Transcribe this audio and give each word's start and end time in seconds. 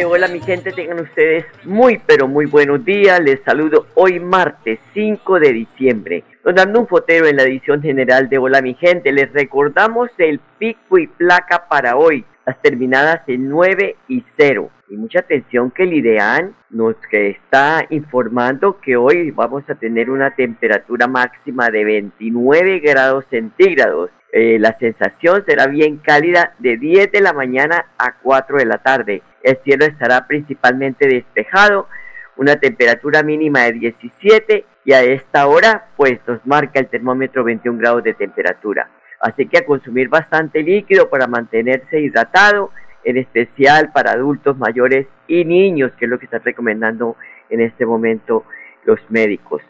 Hola 0.00 0.26
mi 0.26 0.40
gente, 0.40 0.72
tengan 0.72 1.00
ustedes 1.00 1.44
muy 1.64 2.00
pero 2.06 2.26
muy 2.26 2.46
buenos 2.46 2.82
días. 2.82 3.20
Les 3.20 3.42
saludo 3.42 3.86
hoy 3.94 4.18
martes 4.18 4.80
5 4.94 5.38
de 5.38 5.52
diciembre. 5.52 6.24
Dando 6.42 6.80
un 6.80 6.86
fotero 6.86 7.26
en 7.26 7.36
la 7.36 7.42
edición 7.42 7.82
general 7.82 8.30
de 8.30 8.38
Hola 8.38 8.62
mi 8.62 8.72
gente. 8.72 9.12
Les 9.12 9.30
recordamos 9.32 10.08
el 10.16 10.40
pico 10.58 10.98
y 10.98 11.08
placa 11.08 11.68
para 11.68 11.96
hoy, 11.96 12.24
las 12.46 12.60
terminadas 12.62 13.20
en 13.26 13.50
9 13.50 13.96
y 14.08 14.24
0. 14.36 14.70
Y 14.88 14.96
mucha 14.96 15.20
atención 15.20 15.70
que 15.70 15.82
el 15.82 15.92
IDEAN 15.92 16.54
nos 16.70 16.96
está 17.10 17.84
informando 17.90 18.80
que 18.80 18.96
hoy 18.96 19.30
vamos 19.30 19.68
a 19.68 19.74
tener 19.74 20.08
una 20.08 20.34
temperatura 20.34 21.06
máxima 21.06 21.70
de 21.70 21.84
29 21.84 22.80
grados 22.80 23.26
centígrados 23.28 24.10
eh, 24.34 24.58
la 24.58 24.72
sensación 24.78 25.44
será 25.44 25.66
bien 25.66 25.98
cálida 25.98 26.54
de 26.58 26.78
10 26.78 27.12
de 27.12 27.20
la 27.20 27.34
mañana 27.34 27.84
a 27.98 28.14
4 28.14 28.56
de 28.56 28.64
la 28.64 28.78
tarde. 28.78 29.22
El 29.42 29.58
cielo 29.64 29.84
estará 29.84 30.26
principalmente 30.26 31.08
despejado, 31.08 31.88
una 32.36 32.56
temperatura 32.56 33.22
mínima 33.22 33.64
de 33.64 33.72
17 33.72 34.64
y 34.84 34.92
a 34.92 35.02
esta 35.02 35.46
hora 35.46 35.88
pues 35.96 36.18
nos 36.26 36.44
marca 36.46 36.80
el 36.80 36.88
termómetro 36.88 37.44
21 37.44 37.78
grados 37.78 38.04
de 38.04 38.14
temperatura. 38.14 38.88
Así 39.20 39.46
que 39.46 39.58
a 39.58 39.66
consumir 39.66 40.08
bastante 40.08 40.62
líquido 40.62 41.08
para 41.08 41.26
mantenerse 41.26 42.00
hidratado, 42.00 42.70
en 43.04 43.16
especial 43.18 43.92
para 43.92 44.12
adultos 44.12 44.56
mayores 44.58 45.06
y 45.26 45.44
niños, 45.44 45.92
que 45.98 46.06
es 46.06 46.10
lo 46.10 46.18
que 46.18 46.24
están 46.24 46.42
recomendando 46.42 47.16
en 47.50 47.60
este 47.60 47.86
momento 47.86 48.44
los 48.84 48.98
médicos. 49.10 49.62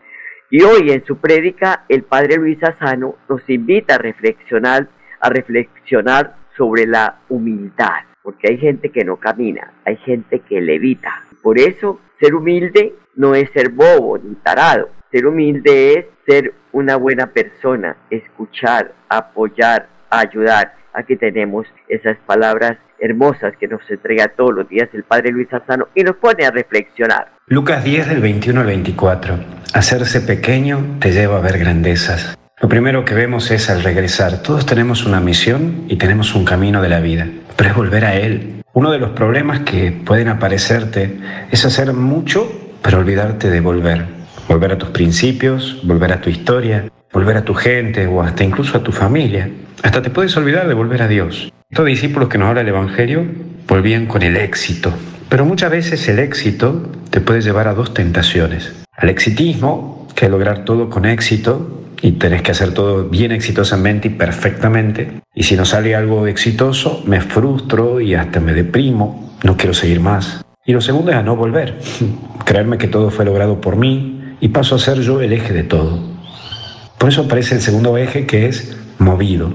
Y 0.51 0.63
hoy 0.63 0.91
en 0.91 1.05
su 1.05 1.17
prédica 1.19 1.85
el 1.89 2.03
padre 2.03 2.37
Luis 2.37 2.63
Asano 2.63 3.17
nos 3.29 3.49
invita 3.49 3.95
a 3.95 3.99
reflexionar, 3.99 4.89
a 5.21 5.29
reflexionar 5.31 6.37
sobre 6.57 6.87
la 6.87 7.21
humildad, 7.29 8.05
porque 8.23 8.49
hay 8.51 8.59
gente 8.59 8.91
que 8.91 9.05
no 9.05 9.17
camina, 9.17 9.73
hay 9.85 9.97
gente 9.99 10.41
que 10.41 10.61
levita. 10.61 11.23
Por 11.43 11.59
eso 11.59 12.01
ser 12.21 12.35
humilde 12.35 12.95
no 13.17 13.35
es 13.35 13.51
ser 13.51 13.71
bobo 13.71 14.19
ni 14.19 14.35
tarado, 14.37 14.89
ser 15.11 15.27
humilde 15.27 15.95
es 15.95 16.07
ser 16.27 16.55
una 16.73 16.97
buena 16.97 17.27
persona, 17.27 17.97
escuchar, 18.11 18.93
apoyar, 19.09 19.89
ayudar. 20.11 20.75
Aquí 20.95 21.17
tenemos 21.17 21.67
esas 21.89 22.17
palabras 22.27 22.79
hermosas 22.99 23.55
que 23.59 23.67
nos 23.67 23.81
entrega 23.91 24.29
todos 24.29 24.55
los 24.55 24.69
días 24.69 24.89
el 24.93 25.03
Padre 25.03 25.33
Luis 25.33 25.53
Asano 25.53 25.89
y 25.95 26.05
nos 26.05 26.17
pone 26.17 26.47
a 26.47 26.51
reflexionar. 26.51 27.33
Lucas 27.47 27.83
10 27.83 28.09
del 28.09 28.21
21 28.21 28.61
al 28.61 28.67
24. 28.67 29.35
Hacerse 29.75 30.21
pequeño 30.21 30.99
te 31.01 31.11
lleva 31.11 31.39
a 31.39 31.41
ver 31.41 31.59
grandezas. 31.59 32.39
Lo 32.61 32.69
primero 32.69 33.05
que 33.05 33.15
vemos 33.15 33.51
es 33.51 33.69
al 33.71 33.83
regresar. 33.83 34.41
Todos 34.43 34.67
tenemos 34.67 35.05
una 35.05 35.21
misión 35.21 35.85
y 35.89 35.97
tenemos 35.97 36.37
un 36.37 36.45
camino 36.45 36.81
de 36.81 36.89
la 36.89 37.01
vida, 37.01 37.27
pero 37.57 37.71
es 37.71 37.77
volver 37.77 38.05
a 38.05 38.17
Él. 38.17 38.63
Uno 38.75 38.91
de 38.91 38.99
los 38.99 39.11
problemas 39.11 39.61
que 39.61 39.93
pueden 39.93 40.29
aparecerte 40.29 41.19
es 41.51 41.65
hacer 41.65 41.93
mucho, 41.93 42.51
pero 42.83 42.99
olvidarte 42.99 43.51
de 43.51 43.61
volver. 43.61 44.05
Volver 44.49 44.73
a 44.73 44.79
tus 44.79 44.91
principios, 44.91 45.81
volver 45.85 46.13
a 46.13 46.21
tu 46.21 46.31
historia, 46.31 46.85
volver 47.13 47.37
a 47.37 47.45
tu 47.45 47.55
gente 47.55 48.07
o 48.07 48.23
hasta 48.23 48.45
incluso 48.45 48.79
a 48.79 48.83
tu 48.83 48.93
familia. 48.93 49.51
Hasta 49.83 50.03
te 50.03 50.11
puedes 50.11 50.37
olvidar 50.37 50.69
de 50.69 50.75
volver 50.75 51.03
a 51.03 51.09
Dios. 51.09 51.53
Estos 51.71 51.87
discípulos 51.87 52.29
que 52.29 52.39
nos 52.39 52.49
habla 52.49 52.63
el 52.63 52.69
Evangelio 52.69 53.25
volvían 53.67 54.07
con 54.07 54.23
el 54.23 54.37
éxito, 54.37 54.93
pero 55.29 55.45
muchas 55.45 55.71
veces 55.71 56.07
el 56.09 56.19
éxito 56.19 56.91
te 57.11 57.21
puede 57.21 57.41
llevar 57.41 57.69
a 57.69 57.75
dos 57.75 57.95
tentaciones. 57.95 58.73
Al 58.97 59.09
exitismo, 59.09 60.09
que 60.15 60.27
es 60.27 60.31
lograr 60.31 60.65
todo 60.65 60.91
con 60.91 61.05
éxito 61.05 61.82
y 62.03 62.13
tenés 62.13 62.43
que 62.43 62.51
hacer 62.51 62.75
todo 62.75 63.09
bien 63.09 63.33
exitosamente 63.33 64.09
y 64.09 64.11
perfectamente. 64.11 65.23
Y 65.35 65.45
si 65.45 65.57
no 65.57 65.65
sale 65.65 65.95
algo 65.95 66.27
exitoso, 66.27 67.03
me 67.07 67.21
frustro 67.21 68.01
y 68.01 68.15
hasta 68.15 68.41
me 68.41 68.53
deprimo, 68.53 69.39
no 69.45 69.57
quiero 69.57 69.73
seguir 69.73 70.01
más. 70.01 70.45
Y 70.67 70.73
lo 70.73 70.81
segundo 70.81 71.13
es 71.13 71.17
a 71.17 71.23
no 71.23 71.37
volver, 71.37 71.79
creerme 72.45 72.77
que 72.77 72.89
todo 72.89 73.11
fue 73.11 73.25
logrado 73.25 73.61
por 73.61 73.77
mí 73.77 74.37
y 74.41 74.49
paso 74.49 74.75
a 74.75 74.79
ser 74.79 75.01
yo 75.01 75.21
el 75.21 75.33
eje 75.33 75.55
de 75.55 75.63
todo. 75.63 75.99
Por 76.99 77.09
eso 77.09 77.23
aparece 77.23 77.55
el 77.55 77.61
segundo 77.61 77.97
eje 77.97 78.27
que 78.27 78.47
es 78.47 78.77
movido. 78.99 79.53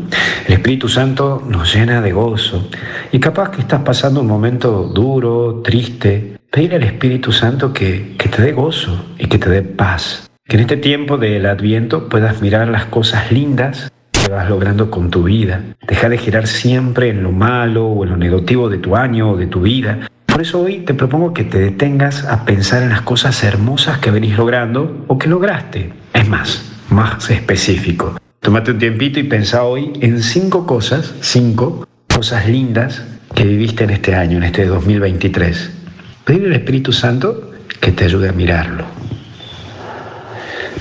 El 0.47 0.53
Espíritu 0.53 0.89
Santo 0.89 1.43
nos 1.47 1.73
llena 1.73 2.01
de 2.01 2.11
gozo. 2.11 2.67
Y 3.11 3.19
capaz 3.19 3.51
que 3.51 3.61
estás 3.61 3.81
pasando 3.83 4.21
un 4.21 4.27
momento 4.27 4.83
duro, 4.83 5.61
triste, 5.63 6.37
pedir 6.51 6.75
al 6.75 6.83
Espíritu 6.83 7.31
Santo 7.31 7.73
que, 7.73 8.15
que 8.17 8.29
te 8.29 8.41
dé 8.41 8.51
gozo 8.51 9.05
y 9.17 9.27
que 9.27 9.37
te 9.37 9.49
dé 9.49 9.61
paz. 9.61 10.26
Que 10.47 10.55
en 10.55 10.61
este 10.61 10.77
tiempo 10.77 11.17
del 11.17 11.45
Adviento 11.45 12.07
puedas 12.07 12.41
mirar 12.41 12.69
las 12.69 12.85
cosas 12.85 13.33
lindas 13.33 13.91
que 14.13 14.31
vas 14.31 14.49
logrando 14.49 14.89
con 14.89 15.09
tu 15.09 15.23
vida. 15.23 15.61
Deja 15.85 16.07
de 16.07 16.17
girar 16.17 16.47
siempre 16.47 17.09
en 17.09 17.21
lo 17.21 17.33
malo 17.33 17.87
o 17.87 18.05
en 18.05 18.11
lo 18.11 18.15
negativo 18.17 18.69
de 18.69 18.77
tu 18.77 18.95
año 18.95 19.31
o 19.31 19.35
de 19.35 19.47
tu 19.47 19.59
vida. 19.59 20.07
Por 20.25 20.41
eso 20.41 20.61
hoy 20.61 20.79
te 20.85 20.93
propongo 20.93 21.33
que 21.33 21.43
te 21.43 21.59
detengas 21.59 22.23
a 22.23 22.45
pensar 22.45 22.81
en 22.81 22.89
las 22.89 23.01
cosas 23.01 23.43
hermosas 23.43 23.97
que 23.97 24.09
venís 24.09 24.37
logrando 24.37 25.03
o 25.07 25.17
que 25.17 25.27
lograste. 25.27 25.91
Es 26.13 26.29
más, 26.29 26.63
más 26.89 27.29
específico. 27.29 28.17
Tómate 28.39 28.71
un 28.71 28.79
tiempito 28.79 29.19
y 29.19 29.23
pensá 29.23 29.63
hoy 29.63 29.91
en 29.99 30.23
cinco 30.23 30.65
cosas, 30.65 31.13
cinco 31.19 31.85
cosas 32.07 32.47
lindas 32.47 33.03
que 33.35 33.43
viviste 33.43 33.83
en 33.83 33.89
este 33.89 34.15
año, 34.15 34.37
en 34.37 34.43
este 34.43 34.65
2023. 34.65 35.71
Pedirle 36.23 36.47
al 36.47 36.61
Espíritu 36.61 36.93
Santo 36.93 37.51
que 37.81 37.91
te 37.91 38.05
ayude 38.05 38.29
a 38.29 38.31
mirarlo. 38.31 38.96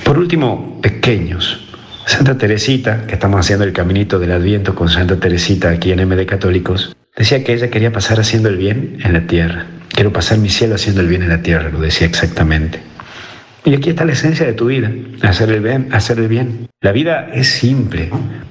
Por 0.06 0.20
último, 0.20 0.78
pequeños. 0.80 1.66
Santa 2.06 2.38
Teresita, 2.38 3.08
que 3.08 3.14
estamos 3.14 3.40
haciendo 3.40 3.64
el 3.64 3.72
caminito 3.72 4.20
del 4.20 4.30
Adviento 4.30 4.76
con 4.76 4.88
Santa 4.88 5.16
Teresita 5.16 5.70
aquí 5.70 5.90
en 5.90 6.08
MD 6.08 6.24
Católicos, 6.26 6.94
decía 7.16 7.42
que 7.42 7.52
ella 7.52 7.70
quería 7.70 7.90
pasar 7.90 8.20
haciendo 8.20 8.48
el 8.48 8.56
bien 8.56 8.98
en 9.02 9.14
la 9.14 9.26
tierra. 9.26 9.66
Quiero 9.88 10.12
pasar 10.12 10.38
mi 10.38 10.48
cielo 10.48 10.76
haciendo 10.76 11.00
el 11.00 11.08
bien 11.08 11.24
en 11.24 11.30
la 11.30 11.42
tierra, 11.42 11.70
lo 11.70 11.80
decía 11.80 12.06
exactamente. 12.06 12.78
Y 13.64 13.74
aquí 13.74 13.90
está 13.90 14.04
la 14.04 14.12
esencia 14.12 14.46
de 14.46 14.52
tu 14.52 14.66
vida, 14.66 14.92
hacer 15.22 15.50
el 15.50 15.60
bien, 15.60 15.88
hacer 15.90 16.20
el 16.20 16.28
bien. 16.28 16.68
La 16.82 16.92
vida 16.92 17.28
es 17.34 17.48
simple, 17.48 18.08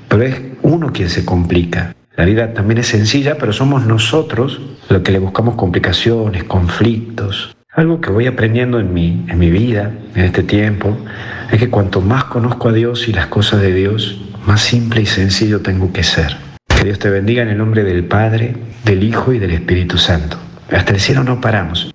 pero 0.10 0.24
es 0.24 0.36
uno 0.62 0.92
quien 0.92 1.10
se 1.10 1.24
complica. 1.24 1.96
La 2.18 2.26
vida 2.26 2.54
también 2.54 2.80
es 2.80 2.88
sencilla, 2.88 3.38
pero 3.38 3.54
somos 3.54 3.86
nosotros 3.86 4.60
los 4.90 5.04
que 5.04 5.14
le 5.14 5.20
buscamos 5.20 5.56
complicaciones, 5.56 6.44
conflictos. 6.44 7.56
Algo 7.72 8.02
que 8.02 8.10
voy 8.10 8.28
aprendiendo 8.28 8.78
en 8.78 8.94
mi, 8.94 9.26
en 9.30 9.40
mi 9.40 9.52
vida, 9.52 9.94
en 10.16 10.26
este 10.26 10.44
tiempo, 10.44 10.98
es 11.52 11.60
que 11.60 11.70
cuanto 11.70 12.02
más 12.02 12.26
conozco 12.26 12.70
a 12.70 12.74
Dios 12.74 13.08
y 13.08 13.14
las 13.14 13.28
cosas 13.28 13.62
de 13.62 13.74
Dios, 13.74 14.22
más 14.46 14.62
simple 14.62 15.02
y 15.02 15.06
sencillo 15.06 15.62
tengo 15.62 15.94
que 15.94 16.04
ser. 16.04 16.36
Que 16.68 16.86
Dios 16.86 17.00
te 17.00 17.10
bendiga 17.10 17.44
en 17.44 17.50
el 17.50 17.58
nombre 17.58 17.84
del 17.84 18.06
Padre, 18.06 18.56
del 18.84 19.04
Hijo 19.04 19.34
y 19.34 19.40
del 19.40 19.52
Espíritu 19.52 19.98
Santo. 19.98 20.38
Hasta 20.72 20.94
el 20.94 21.00
cielo 21.00 21.24
no 21.24 21.40
paramos. 21.40 21.95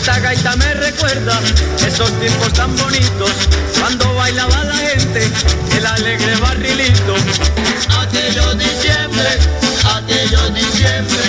Esta 0.00 0.18
gaita 0.18 0.56
me 0.56 0.72
recuerda 0.72 1.38
esos 1.86 2.10
tiempos 2.20 2.50
tan 2.54 2.74
bonitos 2.74 3.30
cuando 3.78 4.14
bailaba 4.14 4.64
la 4.64 4.74
gente 4.74 5.30
el 5.76 5.84
alegre 5.84 6.36
barrilito. 6.36 7.14
Aquellos 8.00 8.56
diciembre, 8.56 9.38
aquellos 9.94 10.54
diciembre, 10.54 11.20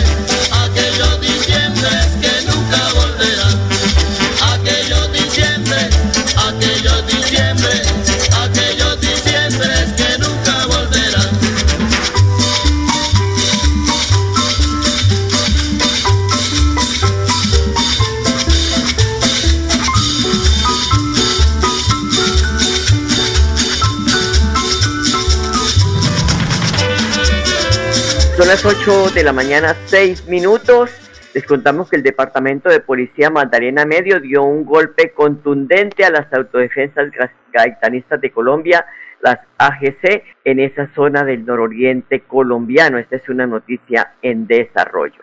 Son 28.42 28.48
las 28.48 28.66
8 28.66 29.12
de 29.14 29.24
la 29.24 29.34
mañana, 29.34 29.76
6 29.86 30.28
minutos. 30.28 30.90
Les 31.36 31.46
contamos 31.46 31.88
que 31.88 31.96
el 31.96 32.02
Departamento 32.02 32.70
de 32.70 32.80
Policía 32.80 33.30
Magdalena 33.30 33.86
Medio 33.86 34.20
dio 34.20 34.42
un 34.42 34.66
golpe 34.66 35.12
contundente 35.12 36.06
a 36.06 36.10
las 36.10 36.34
autodefensas 36.34 37.12
gaitanistas 37.54 38.20
de 38.20 38.32
Colombia, 38.32 38.84
las 39.22 39.38
AGC, 39.60 40.24
en 40.44 40.60
esa 40.60 40.88
zona 40.88 41.24
del 41.24 41.46
nororiente 41.46 42.22
colombiano. 42.22 42.98
Esta 42.98 43.18
es 43.18 43.30
una 43.30 43.46
noticia 43.46 44.14
en 44.24 44.48
desarrollo. 44.48 45.22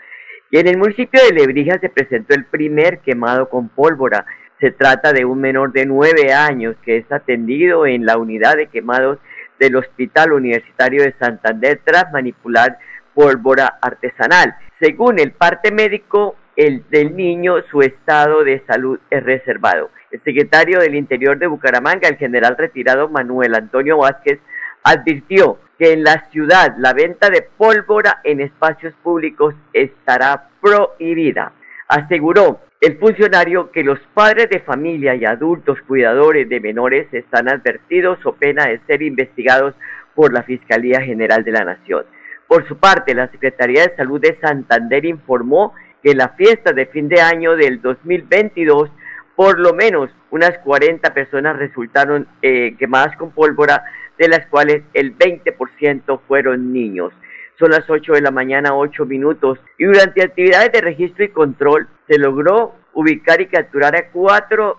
Y 0.53 0.59
en 0.59 0.69
el 0.69 0.77
municipio 0.77 1.21
de 1.21 1.33
Lebrija 1.33 1.81
se 1.81 1.89
presentó 1.89 2.37
el 2.37 2.45
primer 2.45 3.01
quemado 3.01 3.49
con 3.49 3.69
pólvora. 3.69 4.27
Se 4.61 4.71
trata 4.71 5.13
de 5.13 5.25
un 5.25 5.41
menor 5.41 5.73
de 5.73 5.87
9 5.87 6.33
años 6.35 6.77
que 6.85 6.99
es 6.99 7.11
atendido 7.11 7.85
en 7.85 8.07
la 8.07 8.17
unidad 8.17 8.57
de 8.57 8.69
quemados 8.69 9.19
del 9.59 9.75
Hospital 9.75 10.35
Universitario 10.35 11.03
de 11.03 11.17
Santander 11.19 11.81
tras 11.85 12.13
manipular 12.13 12.79
pólvora 13.19 13.79
artesanal. 13.81 14.55
Según 14.79 15.19
el 15.19 15.33
parte 15.33 15.73
médico 15.73 16.37
el 16.55 16.85
del 16.89 17.17
niño, 17.17 17.63
su 17.69 17.83
estado 17.83 18.45
de 18.45 18.63
salud 18.65 19.01
es 19.11 19.25
reservado. 19.25 19.91
El 20.13 20.23
secretario 20.23 20.79
del 20.79 20.95
Interior 20.95 21.37
de 21.37 21.49
Bucaramanga, 21.49 22.09
el 22.09 22.17
general 22.17 22.55
retirado 22.57 23.09
Manuel 23.09 23.57
Antonio 23.57 23.99
Vázquez, 23.99 24.39
advirtió 24.85 25.59
que 25.81 25.95
en 25.95 26.05
la 26.05 26.29
ciudad 26.31 26.77
la 26.79 26.93
venta 26.93 27.29
de 27.29 27.43
pólvora 27.43 28.21
en 28.23 28.41
espacios 28.41 28.95
públicos 29.03 29.53
estará 29.73 30.51
prohibida. 30.61 31.51
Aseguró 31.89 32.61
el 32.81 32.99
funcionario 32.99 33.73
que 33.73 33.83
los 33.83 33.99
padres 34.15 34.49
de 34.49 34.61
familia 34.61 35.17
y 35.17 35.25
adultos 35.25 35.81
cuidadores 35.89 36.49
de 36.49 36.61
menores 36.61 37.13
están 37.13 37.49
advertidos 37.49 38.25
o 38.25 38.35
pena 38.35 38.67
de 38.67 38.79
ser 38.87 39.03
investigados 39.03 39.75
por 40.15 40.33
la 40.33 40.45
Fiscalía 40.45 41.01
General 41.01 41.43
de 41.43 41.51
la 41.51 41.65
Nación. 41.65 42.05
Por 42.49 42.67
su 42.67 42.79
parte, 42.79 43.15
la 43.15 43.31
Secretaría 43.31 43.83
de 43.83 43.95
Salud 43.95 44.21
de 44.21 44.35
Santander 44.41 45.05
informó 45.05 45.75
que 46.03 46.13
en 46.13 46.19
la 46.19 46.31
fiesta 46.31 46.73
de 46.73 46.87
fin 46.87 47.09
de 47.09 47.21
año 47.21 47.57
del 47.57 47.83
2022, 47.83 48.91
por 49.37 49.61
lo 49.61 49.75
menos 49.75 50.11
unas 50.31 50.57
40 50.59 51.13
personas 51.13 51.59
resultaron 51.59 52.27
eh, 52.41 52.75
quemadas 52.79 53.15
con 53.17 53.33
pólvora, 53.33 53.85
de 54.19 54.29
las 54.29 54.47
cuales 54.47 54.83
el 54.95 55.17
20% 55.17 56.21
fueron 56.27 56.73
niños. 56.73 57.13
Son 57.59 57.71
las 57.71 57.89
8 57.89 58.15
de 58.15 58.23
la 58.23 58.31
mañana, 58.31 58.75
8 58.75 59.05
minutos, 59.05 59.59
y 59.77 59.85
durante 59.85 60.23
actividades 60.23 60.73
de 60.73 60.81
registro 60.81 61.25
y 61.25 61.29
control 61.29 61.87
se 62.09 62.19
logró 62.19 62.75
ubicar 62.95 63.41
y 63.43 63.47
capturar 63.47 63.95
a 63.95 64.09
cuatro 64.11 64.79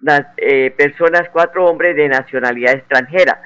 las, 0.00 0.26
eh, 0.38 0.72
personas, 0.76 1.28
cuatro 1.32 1.66
hombres 1.66 1.94
de 1.94 2.08
nacionalidad 2.08 2.74
extranjera, 2.74 3.40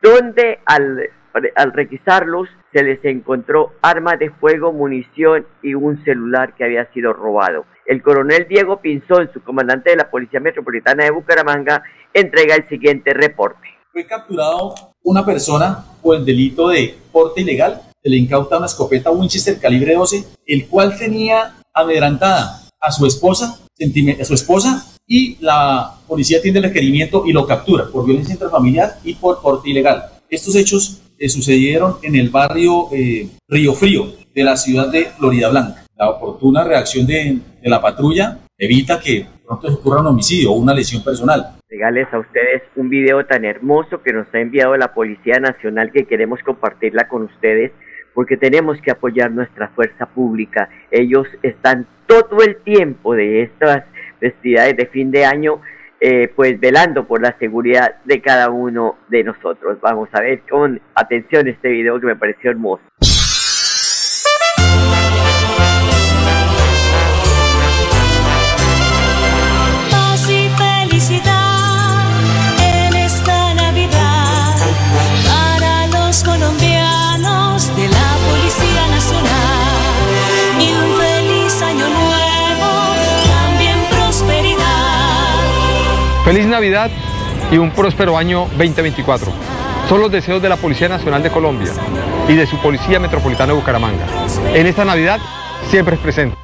donde 0.00 0.60
al 0.64 1.10
al 1.54 1.72
requisarlos 1.72 2.48
se 2.72 2.82
les 2.82 3.04
encontró 3.04 3.72
armas 3.82 4.18
de 4.18 4.30
fuego, 4.30 4.72
munición 4.72 5.46
y 5.62 5.74
un 5.74 6.02
celular 6.04 6.54
que 6.54 6.64
había 6.64 6.90
sido 6.92 7.12
robado. 7.12 7.64
El 7.86 8.02
coronel 8.02 8.46
Diego 8.48 8.80
Pinzón, 8.80 9.30
su 9.32 9.42
comandante 9.42 9.90
de 9.90 9.96
la 9.96 10.10
Policía 10.10 10.40
Metropolitana 10.40 11.04
de 11.04 11.10
Bucaramanga, 11.10 11.82
entrega 12.12 12.54
el 12.54 12.68
siguiente 12.68 13.12
reporte. 13.12 13.68
Fue 13.92 14.06
capturado 14.06 14.74
una 15.02 15.24
persona 15.24 15.84
por 16.02 16.16
el 16.16 16.24
delito 16.24 16.68
de 16.68 16.96
porte 17.12 17.42
ilegal. 17.42 17.80
Se 18.02 18.10
le 18.10 18.16
incauta 18.16 18.56
una 18.56 18.66
escopeta 18.66 19.10
Winchester 19.10 19.58
calibre 19.60 19.94
12, 19.94 20.24
el 20.46 20.66
cual 20.66 20.96
tenía 20.98 21.56
amedrantada 21.72 22.62
a 22.80 22.90
su 22.90 23.06
esposa, 23.06 23.58
a 24.20 24.24
su 24.24 24.34
esposa 24.34 24.84
y 25.06 25.36
la 25.40 25.94
policía 26.06 26.40
tiene 26.40 26.58
el 26.58 26.64
requerimiento 26.64 27.24
y 27.26 27.32
lo 27.32 27.46
captura 27.46 27.88
por 27.90 28.06
violencia 28.06 28.34
intrafamiliar 28.34 28.98
y 29.04 29.14
por 29.14 29.40
porte 29.42 29.70
ilegal. 29.70 30.04
Estos 30.28 30.56
hechos 30.56 31.02
eh, 31.18 31.28
sucedieron 31.28 31.96
en 32.02 32.16
el 32.16 32.30
barrio 32.30 32.88
eh, 32.92 33.28
Río 33.48 33.74
Frío 33.74 34.06
de 34.34 34.44
la 34.44 34.56
ciudad 34.56 34.90
de 34.90 35.06
Florida 35.06 35.50
Blanca. 35.50 35.84
La 35.96 36.10
oportuna 36.10 36.64
reacción 36.64 37.06
de, 37.06 37.38
de 37.62 37.70
la 37.70 37.80
patrulla 37.80 38.38
evita 38.58 38.98
que 39.00 39.26
pronto 39.46 39.68
ocurra 39.68 40.00
un 40.00 40.08
homicidio 40.08 40.52
o 40.52 40.56
una 40.56 40.74
lesión 40.74 41.04
personal. 41.04 41.56
Regales 41.68 42.08
a 42.12 42.18
ustedes 42.18 42.62
un 42.76 42.88
video 42.88 43.24
tan 43.26 43.44
hermoso 43.44 44.02
que 44.02 44.12
nos 44.12 44.26
ha 44.32 44.40
enviado 44.40 44.76
la 44.76 44.94
Policía 44.94 45.38
Nacional 45.38 45.92
que 45.92 46.06
queremos 46.06 46.40
compartirla 46.44 47.08
con 47.08 47.22
ustedes 47.22 47.72
porque 48.14 48.36
tenemos 48.36 48.80
que 48.80 48.92
apoyar 48.92 49.30
nuestra 49.32 49.68
fuerza 49.68 50.06
pública. 50.06 50.68
Ellos 50.90 51.26
están 51.42 51.86
todo 52.06 52.42
el 52.44 52.56
tiempo 52.62 53.14
de 53.14 53.42
estas 53.42 53.84
festividades 54.20 54.76
de 54.76 54.86
fin 54.86 55.10
de 55.10 55.24
año 55.24 55.60
eh, 56.00 56.32
pues 56.34 56.58
velando 56.60 57.06
por 57.06 57.22
la 57.22 57.36
seguridad 57.38 57.96
de 58.04 58.20
cada 58.20 58.50
uno 58.50 58.98
de 59.08 59.24
nosotros. 59.24 59.78
Vamos 59.80 60.08
a 60.12 60.20
ver 60.20 60.42
con 60.48 60.80
atención 60.94 61.48
este 61.48 61.68
video 61.68 62.00
que 62.00 62.06
me 62.06 62.16
pareció 62.16 62.50
hermoso. 62.50 62.82
Feliz 86.24 86.46
Navidad 86.46 86.90
y 87.52 87.58
un 87.58 87.70
próspero 87.70 88.16
año 88.16 88.46
2024. 88.56 89.30
Son 89.90 90.00
los 90.00 90.10
deseos 90.10 90.40
de 90.40 90.48
la 90.48 90.56
Policía 90.56 90.88
Nacional 90.88 91.22
de 91.22 91.28
Colombia 91.28 91.70
y 92.26 92.34
de 92.34 92.46
su 92.46 92.56
Policía 92.62 92.98
Metropolitana 92.98 93.52
de 93.52 93.58
Bucaramanga. 93.58 94.06
En 94.54 94.66
esta 94.66 94.86
Navidad 94.86 95.18
siempre 95.64 95.96
es 95.96 96.00
presente. 96.00 96.34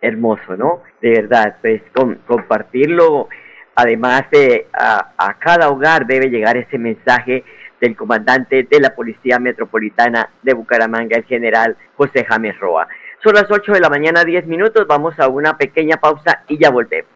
Hermoso, 0.00 0.56
¿no? 0.56 0.82
De 1.00 1.10
verdad, 1.10 1.58
pues 1.62 1.82
compartirlo, 2.26 3.28
además 3.76 4.24
de 4.32 4.66
a, 4.72 5.12
a 5.16 5.34
cada 5.38 5.68
hogar 5.68 6.04
debe 6.04 6.28
llegar 6.28 6.56
ese 6.56 6.78
mensaje 6.78 7.44
del 7.80 7.94
comandante 7.94 8.66
de 8.68 8.80
la 8.80 8.92
Policía 8.92 9.38
Metropolitana 9.38 10.30
de 10.42 10.52
Bucaramanga, 10.52 11.16
el 11.16 11.24
general 11.26 11.76
José 11.96 12.26
James 12.28 12.58
Roa. 12.58 12.88
Son 13.22 13.34
las 13.34 13.48
8 13.48 13.70
de 13.70 13.80
la 13.80 13.88
mañana, 13.88 14.24
10 14.24 14.46
minutos, 14.46 14.84
vamos 14.88 15.16
a 15.20 15.28
una 15.28 15.56
pequeña 15.56 15.98
pausa 15.98 16.42
y 16.48 16.58
ya 16.58 16.70
volvemos. 16.70 17.15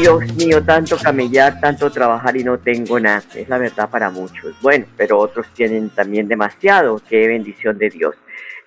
Dios 0.00 0.32
mío, 0.36 0.62
tanto 0.62 0.96
camellar, 0.96 1.58
tanto 1.60 1.90
trabajar 1.90 2.36
y 2.36 2.44
no 2.44 2.58
tengo 2.58 3.00
nada. 3.00 3.20
Es 3.34 3.48
la 3.48 3.58
verdad 3.58 3.90
para 3.90 4.10
muchos. 4.10 4.54
Bueno, 4.62 4.86
pero 4.96 5.18
otros 5.18 5.48
tienen 5.54 5.90
también 5.90 6.28
demasiado. 6.28 7.02
Qué 7.08 7.26
bendición 7.26 7.76
de 7.78 7.90
Dios. 7.90 8.14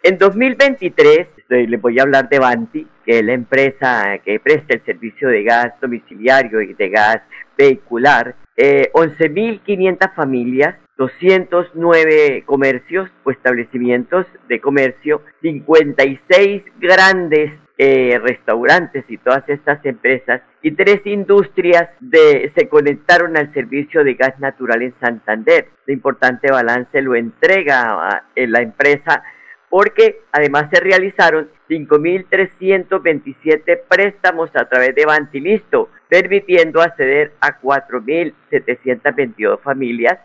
En 0.04 0.18
2023 0.18 1.28
les 1.48 1.82
voy 1.82 2.00
a 2.00 2.04
hablar 2.04 2.28
de 2.28 2.38
Banti, 2.38 2.86
que 3.06 3.20
es 3.20 3.26
la 3.26 3.32
empresa 3.32 4.18
que 4.26 4.42
presta 4.42 4.74
el 4.74 4.84
servicio 4.84 5.30
de 5.30 5.44
gas 5.44 5.74
domiciliario 5.80 6.62
y 6.62 6.74
de 6.74 6.90
gas 6.90 7.22
vehicular. 7.58 8.36
Eh, 8.58 8.92
11.500 8.94 10.14
familias, 10.14 10.76
209 10.98 12.44
comercios 12.46 13.10
o 13.24 13.32
establecimientos 13.32 14.26
de 14.50 14.60
comercio, 14.60 15.22
56 15.42 16.64
grandes 16.78 17.54
eh, 17.84 18.20
restaurantes 18.22 19.06
y 19.08 19.18
todas 19.18 19.42
estas 19.50 19.84
empresas 19.88 20.44
y 20.62 20.70
tres 20.70 21.02
industrias 21.04 21.90
de, 22.00 22.52
se 22.54 22.70
conectaron 22.70 23.36
al 23.38 23.52
servicio 23.56 24.04
de 24.04 24.14
gas 24.14 24.40
natural 24.40 24.84
en 24.84 24.94
Santander. 25.00 25.70
Este 25.80 25.92
importante 25.92 26.52
balance 26.52 27.02
lo 27.02 27.16
entrega 27.16 28.24
la 28.36 28.62
empresa 28.62 29.24
porque 29.68 30.22
además 30.32 30.68
se 30.72 30.80
realizaron 30.80 31.50
5.327 31.68 33.82
préstamos 33.90 34.56
a 34.56 34.70
través 34.70 34.94
de 34.94 35.08
Bantilisto, 35.08 35.90
permitiendo 36.08 36.84
acceder 36.84 37.34
a 37.42 37.60
4.722 37.60 39.60
familias 39.60 40.20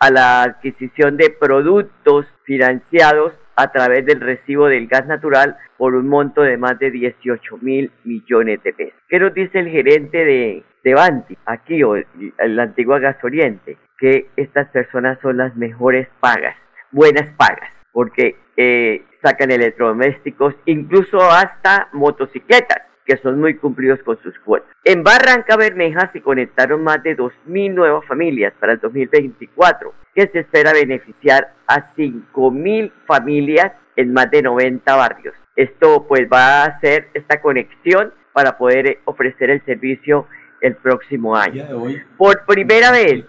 a 0.00 0.10
la 0.10 0.42
adquisición 0.42 1.16
de 1.16 1.30
productos 1.30 2.26
financiados 2.42 3.32
a 3.56 3.72
través 3.72 4.04
del 4.04 4.20
recibo 4.20 4.66
del 4.66 4.86
gas 4.86 5.06
natural 5.06 5.56
por 5.76 5.94
un 5.94 6.08
monto 6.08 6.42
de 6.42 6.56
más 6.56 6.78
de 6.78 6.90
18 6.90 7.58
mil 7.62 7.90
millones 8.04 8.62
de 8.62 8.72
pesos. 8.72 9.00
¿Qué 9.08 9.18
nos 9.18 9.34
dice 9.34 9.58
el 9.58 9.68
gerente 9.68 10.24
de, 10.24 10.62
de 10.84 10.94
Banti, 10.94 11.36
aquí 11.46 11.82
o 11.82 11.96
la 11.96 12.62
antigua 12.62 12.98
Gas 12.98 13.22
Oriente? 13.24 13.78
Que 13.98 14.28
estas 14.36 14.68
personas 14.68 15.18
son 15.22 15.38
las 15.38 15.56
mejores 15.56 16.06
pagas, 16.20 16.56
buenas 16.92 17.32
pagas, 17.36 17.70
porque 17.92 18.36
eh, 18.56 19.02
sacan 19.22 19.50
electrodomésticos, 19.50 20.54
incluso 20.66 21.18
hasta 21.22 21.88
motocicletas 21.92 22.82
que 23.06 23.16
son 23.18 23.40
muy 23.40 23.54
cumplidos 23.54 24.00
con 24.02 24.20
sus 24.22 24.38
cuotas. 24.40 24.68
En 24.84 25.02
Barranca 25.02 25.56
Bermeja 25.56 26.10
se 26.12 26.20
conectaron 26.20 26.82
más 26.82 27.02
de 27.02 27.16
2.000 27.16 27.72
nuevas 27.72 28.04
familias 28.06 28.52
para 28.58 28.72
el 28.72 28.80
2024, 28.80 29.94
que 30.14 30.26
se 30.28 30.40
espera 30.40 30.72
beneficiar 30.72 31.54
a 31.66 31.94
5.000 31.94 32.92
familias 33.06 33.72
en 33.94 34.12
más 34.12 34.30
de 34.30 34.42
90 34.42 34.96
barrios. 34.96 35.34
Esto 35.54 36.06
pues 36.06 36.28
va 36.30 36.62
a 36.62 36.66
hacer 36.66 37.08
esta 37.14 37.40
conexión 37.40 38.12
para 38.32 38.58
poder 38.58 38.98
ofrecer 39.04 39.50
el 39.50 39.64
servicio 39.64 40.26
el 40.60 40.74
próximo 40.76 41.36
año. 41.36 41.64
Por 42.16 42.44
primera 42.44 42.90
vez, 42.90 43.24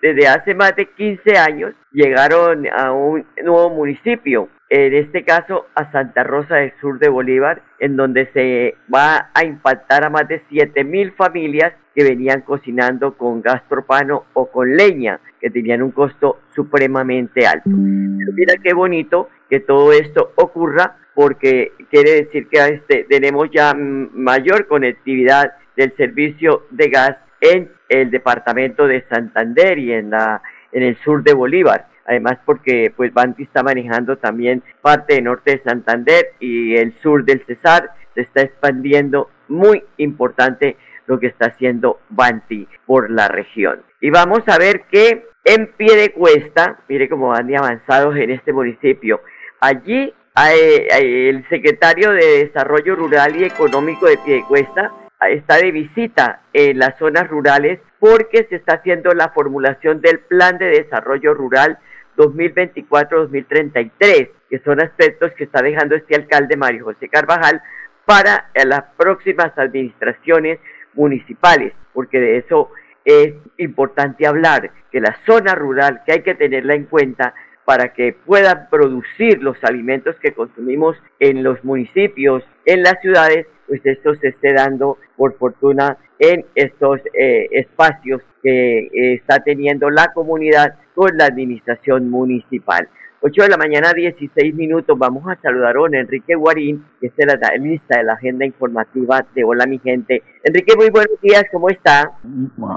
desde 0.00 0.28
hace 0.28 0.54
más 0.54 0.76
de 0.76 0.86
15 0.86 1.36
años, 1.38 1.74
llegaron 1.92 2.66
a 2.68 2.92
un 2.92 3.24
nuevo 3.42 3.70
municipio 3.70 4.48
en 4.74 4.94
este 4.94 5.22
caso 5.22 5.66
a 5.74 5.92
Santa 5.92 6.24
Rosa 6.24 6.56
del 6.56 6.72
Sur 6.80 6.98
de 6.98 7.10
Bolívar, 7.10 7.60
en 7.78 7.94
donde 7.94 8.24
se 8.32 8.76
va 8.92 9.28
a 9.34 9.44
impactar 9.44 10.02
a 10.02 10.08
más 10.08 10.26
de 10.28 10.42
7.000 10.50 11.14
familias 11.14 11.74
que 11.94 12.02
venían 12.02 12.40
cocinando 12.40 13.18
con 13.18 13.42
gas 13.42 13.60
propano 13.68 14.24
o 14.32 14.50
con 14.50 14.74
leña, 14.74 15.20
que 15.42 15.50
tenían 15.50 15.82
un 15.82 15.90
costo 15.90 16.40
supremamente 16.54 17.46
alto. 17.46 17.68
mira 17.68 18.54
qué 18.62 18.72
bonito 18.72 19.28
que 19.50 19.60
todo 19.60 19.92
esto 19.92 20.32
ocurra, 20.36 20.96
porque 21.14 21.72
quiere 21.90 22.22
decir 22.22 22.48
que 22.48 22.66
este, 22.66 23.04
tenemos 23.04 23.50
ya 23.50 23.74
mayor 23.74 24.68
conectividad 24.68 25.52
del 25.76 25.94
servicio 25.98 26.62
de 26.70 26.88
gas 26.88 27.18
en 27.42 27.70
el 27.90 28.10
departamento 28.10 28.86
de 28.86 29.04
Santander 29.06 29.78
y 29.78 29.92
en, 29.92 30.08
la, 30.08 30.40
en 30.72 30.82
el 30.82 30.96
sur 31.04 31.22
de 31.22 31.34
Bolívar 31.34 31.91
además 32.06 32.38
porque 32.44 32.92
pues 32.96 33.12
Banti 33.12 33.44
está 33.44 33.62
manejando 33.62 34.16
también 34.18 34.62
parte 34.80 35.14
del 35.14 35.24
norte 35.24 35.52
de 35.52 35.62
Santander 35.62 36.26
y 36.40 36.76
el 36.76 36.92
sur 36.94 37.24
del 37.24 37.44
Cesar, 37.46 37.90
se 38.14 38.22
está 38.22 38.42
expandiendo 38.42 39.30
muy 39.48 39.84
importante 39.96 40.76
lo 41.06 41.18
que 41.18 41.26
está 41.26 41.46
haciendo 41.46 42.00
Banti 42.08 42.68
por 42.86 43.10
la 43.10 43.28
región. 43.28 43.82
Y 44.00 44.10
vamos 44.10 44.42
a 44.46 44.58
ver 44.58 44.82
que 44.90 45.26
en 45.44 45.66
pie 45.76 45.96
de 45.96 46.12
cuesta, 46.12 46.78
mire 46.88 47.08
cómo 47.08 47.28
van 47.28 47.46
de 47.46 47.56
avanzados 47.56 48.16
en 48.16 48.30
este 48.30 48.52
municipio, 48.52 49.20
allí 49.60 50.14
el 50.34 51.46
secretario 51.48 52.12
de 52.12 52.46
Desarrollo 52.46 52.96
Rural 52.96 53.36
y 53.36 53.44
Económico 53.44 54.06
de 54.06 54.18
Piedecuesta 54.18 54.92
está 55.28 55.56
de 55.56 55.70
visita 55.70 56.40
en 56.52 56.78
las 56.78 56.96
zonas 56.98 57.28
rurales 57.28 57.80
porque 57.98 58.46
se 58.48 58.56
está 58.56 58.74
haciendo 58.74 59.12
la 59.12 59.28
formulación 59.28 60.00
del 60.00 60.20
Plan 60.20 60.58
de 60.58 60.66
Desarrollo 60.66 61.34
Rural 61.34 61.78
2024-2033, 62.16 64.30
que 64.48 64.58
son 64.60 64.80
aspectos 64.80 65.32
que 65.32 65.44
está 65.44 65.62
dejando 65.62 65.94
este 65.94 66.16
alcalde 66.16 66.56
Mario 66.56 66.84
José 66.84 67.08
Carvajal 67.08 67.60
para 68.04 68.50
las 68.54 68.84
próximas 68.96 69.52
administraciones 69.56 70.58
municipales, 70.94 71.72
porque 71.92 72.20
de 72.20 72.38
eso 72.38 72.70
es 73.04 73.34
importante 73.58 74.26
hablar, 74.26 74.70
que 74.90 75.00
la 75.00 75.16
zona 75.26 75.54
rural, 75.54 76.02
que 76.04 76.12
hay 76.12 76.22
que 76.22 76.34
tenerla 76.34 76.74
en 76.74 76.84
cuenta, 76.84 77.34
para 77.64 77.92
que 77.92 78.12
puedan 78.12 78.68
producir 78.70 79.42
los 79.42 79.56
alimentos 79.62 80.16
que 80.16 80.32
consumimos 80.32 80.96
en 81.20 81.42
los 81.42 81.62
municipios, 81.64 82.42
en 82.66 82.82
las 82.82 83.00
ciudades, 83.00 83.46
pues 83.72 83.86
esto 83.86 84.14
se 84.16 84.28
esté 84.28 84.52
dando 84.52 84.98
por 85.16 85.34
fortuna 85.38 85.96
en 86.18 86.44
estos 86.54 87.00
eh, 87.14 87.48
espacios 87.52 88.20
que 88.42 88.80
eh, 88.80 89.14
está 89.14 89.38
teniendo 89.38 89.88
la 89.88 90.12
comunidad 90.12 90.74
con 90.94 91.16
la 91.16 91.24
administración 91.24 92.10
municipal. 92.10 92.86
8 93.24 93.42
de 93.44 93.48
la 93.50 93.56
mañana, 93.56 93.92
16 93.92 94.52
minutos. 94.56 94.98
Vamos 94.98 95.22
a 95.28 95.40
saludar 95.40 95.76
a 95.76 95.78
don 95.78 95.94
Enrique 95.94 96.34
Guarín, 96.34 96.84
que 97.00 97.06
es 97.06 97.12
el 97.16 97.62
lista 97.62 97.98
de 97.98 98.02
la 98.02 98.14
agenda 98.14 98.44
informativa 98.44 99.24
de 99.32 99.44
Hola 99.44 99.64
Mi 99.64 99.78
Gente. 99.78 100.24
Enrique, 100.42 100.74
muy 100.76 100.90
buenos 100.90 101.20
días, 101.20 101.44
¿cómo 101.52 101.70
está? 101.70 102.10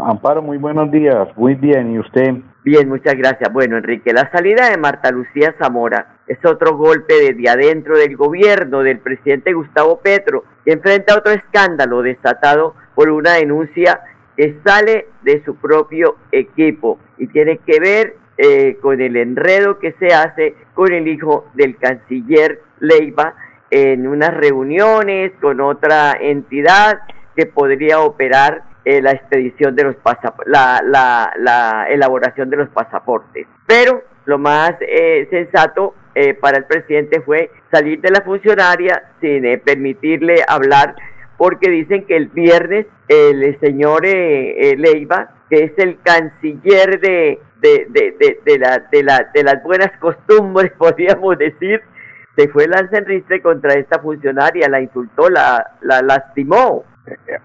Amparo, 0.05 0.43
muy 0.43 0.59
buenos 0.59 0.91
días, 0.91 1.35
muy 1.35 1.55
bien, 1.55 1.93
¿y 1.93 1.97
usted? 1.97 2.35
Bien, 2.63 2.87
muchas 2.87 3.15
gracias. 3.15 3.51
Bueno, 3.51 3.77
Enrique, 3.77 4.13
la 4.13 4.29
salida 4.29 4.69
de 4.69 4.77
Marta 4.77 5.09
Lucía 5.09 5.55
Zamora 5.57 6.19
es 6.27 6.37
otro 6.45 6.77
golpe 6.77 7.15
desde 7.15 7.49
adentro 7.49 7.97
del 7.97 8.15
gobierno 8.15 8.83
del 8.83 8.99
presidente 8.99 9.51
Gustavo 9.51 9.99
Petro, 9.99 10.43
que 10.63 10.73
enfrenta 10.73 11.17
otro 11.17 11.31
escándalo 11.31 12.03
desatado 12.03 12.75
por 12.93 13.09
una 13.09 13.33
denuncia 13.33 13.99
que 14.37 14.53
sale 14.63 15.07
de 15.23 15.43
su 15.43 15.55
propio 15.55 16.17
equipo 16.31 16.99
y 17.17 17.25
tiene 17.25 17.57
que 17.65 17.79
ver 17.79 18.24
eh, 18.37 18.77
con 18.81 18.99
el 18.99 19.15
enredo 19.15 19.79
que 19.79 19.93
se 19.93 20.07
hace 20.07 20.55
con 20.73 20.91
el 20.91 21.07
hijo 21.07 21.45
del 21.53 21.77
canciller 21.77 22.59
Leiva 22.79 23.33
en 23.71 24.07
unas 24.07 24.33
reuniones 24.33 25.31
con 25.39 25.61
otra 25.61 26.17
entidad 26.19 26.99
que 27.33 27.45
podría 27.45 28.01
operar 28.01 28.63
eh, 28.83 29.01
la 29.01 29.11
expedición 29.11 29.73
de 29.75 29.85
los 29.85 29.95
la, 30.47 30.81
la, 30.83 31.31
la, 31.37 31.87
elaboración 31.89 32.49
de 32.49 32.57
los 32.57 32.69
pasaportes. 32.69 33.47
Pero 33.65 34.03
lo 34.25 34.37
más 34.37 34.73
eh, 34.81 35.27
sensato 35.29 35.95
para 36.39 36.57
el 36.57 36.65
presidente 36.65 37.19
fue 37.21 37.51
salir 37.71 37.99
de 37.99 38.09
la 38.09 38.21
funcionaria 38.21 39.03
sin 39.19 39.43
permitirle 39.59 40.43
hablar 40.47 40.95
porque 41.37 41.69
dicen 41.69 42.05
que 42.05 42.15
el 42.15 42.27
viernes 42.27 42.85
el 43.09 43.59
señor 43.59 44.05
Leiva, 44.05 45.34
que 45.49 45.63
es 45.65 45.71
el 45.77 45.97
canciller 46.03 46.99
de, 46.99 47.39
de, 47.61 47.87
de, 47.89 48.15
de, 48.19 48.39
de, 48.45 49.25
de 49.33 49.43
las 49.43 49.63
buenas 49.63 49.91
costumbres, 49.99 50.71
podríamos 50.77 51.37
decir, 51.37 51.81
se 52.35 52.47
fue 52.49 52.65
Enrique 52.65 53.41
contra 53.41 53.73
esta 53.75 53.99
funcionaria, 53.99 54.67
la 54.69 54.81
insultó, 54.81 55.29
la, 55.29 55.71
la 55.81 56.01
lastimó. 56.01 56.83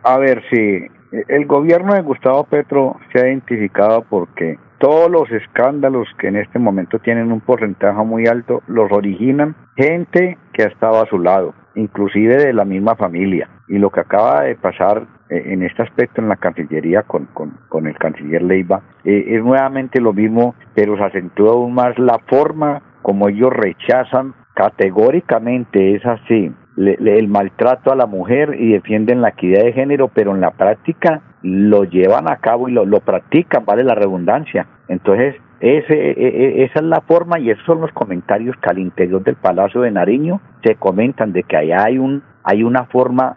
A 0.02 0.18
ver, 0.18 0.42
si 0.50 0.86
el 1.28 1.46
gobierno 1.46 1.94
de 1.94 2.02
Gustavo 2.02 2.44
Petro 2.44 2.96
se 3.12 3.20
ha 3.20 3.28
identificado 3.28 4.02
porque 4.08 4.58
todos 4.78 5.10
los 5.10 5.30
escándalos 5.30 6.08
que 6.18 6.28
en 6.28 6.36
este 6.36 6.58
momento 6.58 6.98
tienen 6.98 7.30
un 7.30 7.40
porcentaje 7.40 8.02
muy 8.02 8.26
alto 8.26 8.62
los 8.66 8.90
originan 8.90 9.54
gente 9.76 10.38
que 10.52 10.62
ha 10.62 10.68
estado 10.68 11.02
a 11.02 11.06
su 11.06 11.18
lado, 11.18 11.54
inclusive 11.80 12.36
de 12.36 12.52
la 12.52 12.64
misma 12.64 12.94
familia. 12.96 13.48
Y 13.68 13.78
lo 13.78 13.90
que 13.90 14.00
acaba 14.00 14.42
de 14.42 14.56
pasar 14.56 15.06
eh, 15.28 15.42
en 15.46 15.62
este 15.62 15.82
aspecto 15.82 16.20
en 16.20 16.28
la 16.28 16.36
Cancillería 16.36 17.02
con, 17.02 17.26
con, 17.68 17.86
el 17.86 17.96
canciller 17.98 18.42
Leiva 18.42 18.82
eh, 19.04 19.24
es 19.28 19.42
nuevamente 19.42 20.00
lo 20.00 20.12
mismo, 20.12 20.54
pero 20.74 20.96
se 20.96 21.04
acentúa 21.04 21.52
aún 21.52 21.74
más 21.74 21.98
la 21.98 22.18
forma 22.28 22.82
como 23.02 23.28
ellos 23.28 23.52
rechazan 23.52 24.34
categóricamente, 24.54 25.94
es 25.94 26.04
así, 26.04 26.52
el 26.76 27.28
maltrato 27.28 27.92
a 27.92 27.96
la 27.96 28.06
mujer 28.06 28.56
y 28.58 28.72
defienden 28.72 29.22
la 29.22 29.30
equidad 29.30 29.64
de 29.64 29.72
género, 29.72 30.08
pero 30.08 30.34
en 30.34 30.40
la 30.40 30.50
práctica 30.50 31.22
lo 31.42 31.84
llevan 31.84 32.30
a 32.30 32.36
cabo 32.36 32.68
y 32.68 32.72
lo, 32.72 32.84
lo 32.84 33.00
practican, 33.00 33.64
vale 33.64 33.84
la 33.84 33.94
redundancia. 33.94 34.66
Entonces, 34.88 35.36
ese, 35.60 35.94
e, 35.94 36.14
e, 36.16 36.64
esa 36.64 36.80
es 36.80 36.84
la 36.84 37.00
forma 37.02 37.38
y 37.38 37.50
esos 37.50 37.64
son 37.64 37.80
los 37.80 37.92
comentarios 37.92 38.56
que 38.56 38.70
al 38.70 38.78
interior 38.78 39.22
del 39.22 39.36
Palacio 39.36 39.82
de 39.82 39.90
Nariño 39.90 40.40
se 40.64 40.76
comentan 40.76 41.32
de 41.32 41.42
que 41.42 41.56
allá 41.56 41.84
hay, 41.84 41.98
un, 41.98 42.22
hay 42.44 42.62
una 42.62 42.84
forma 42.86 43.36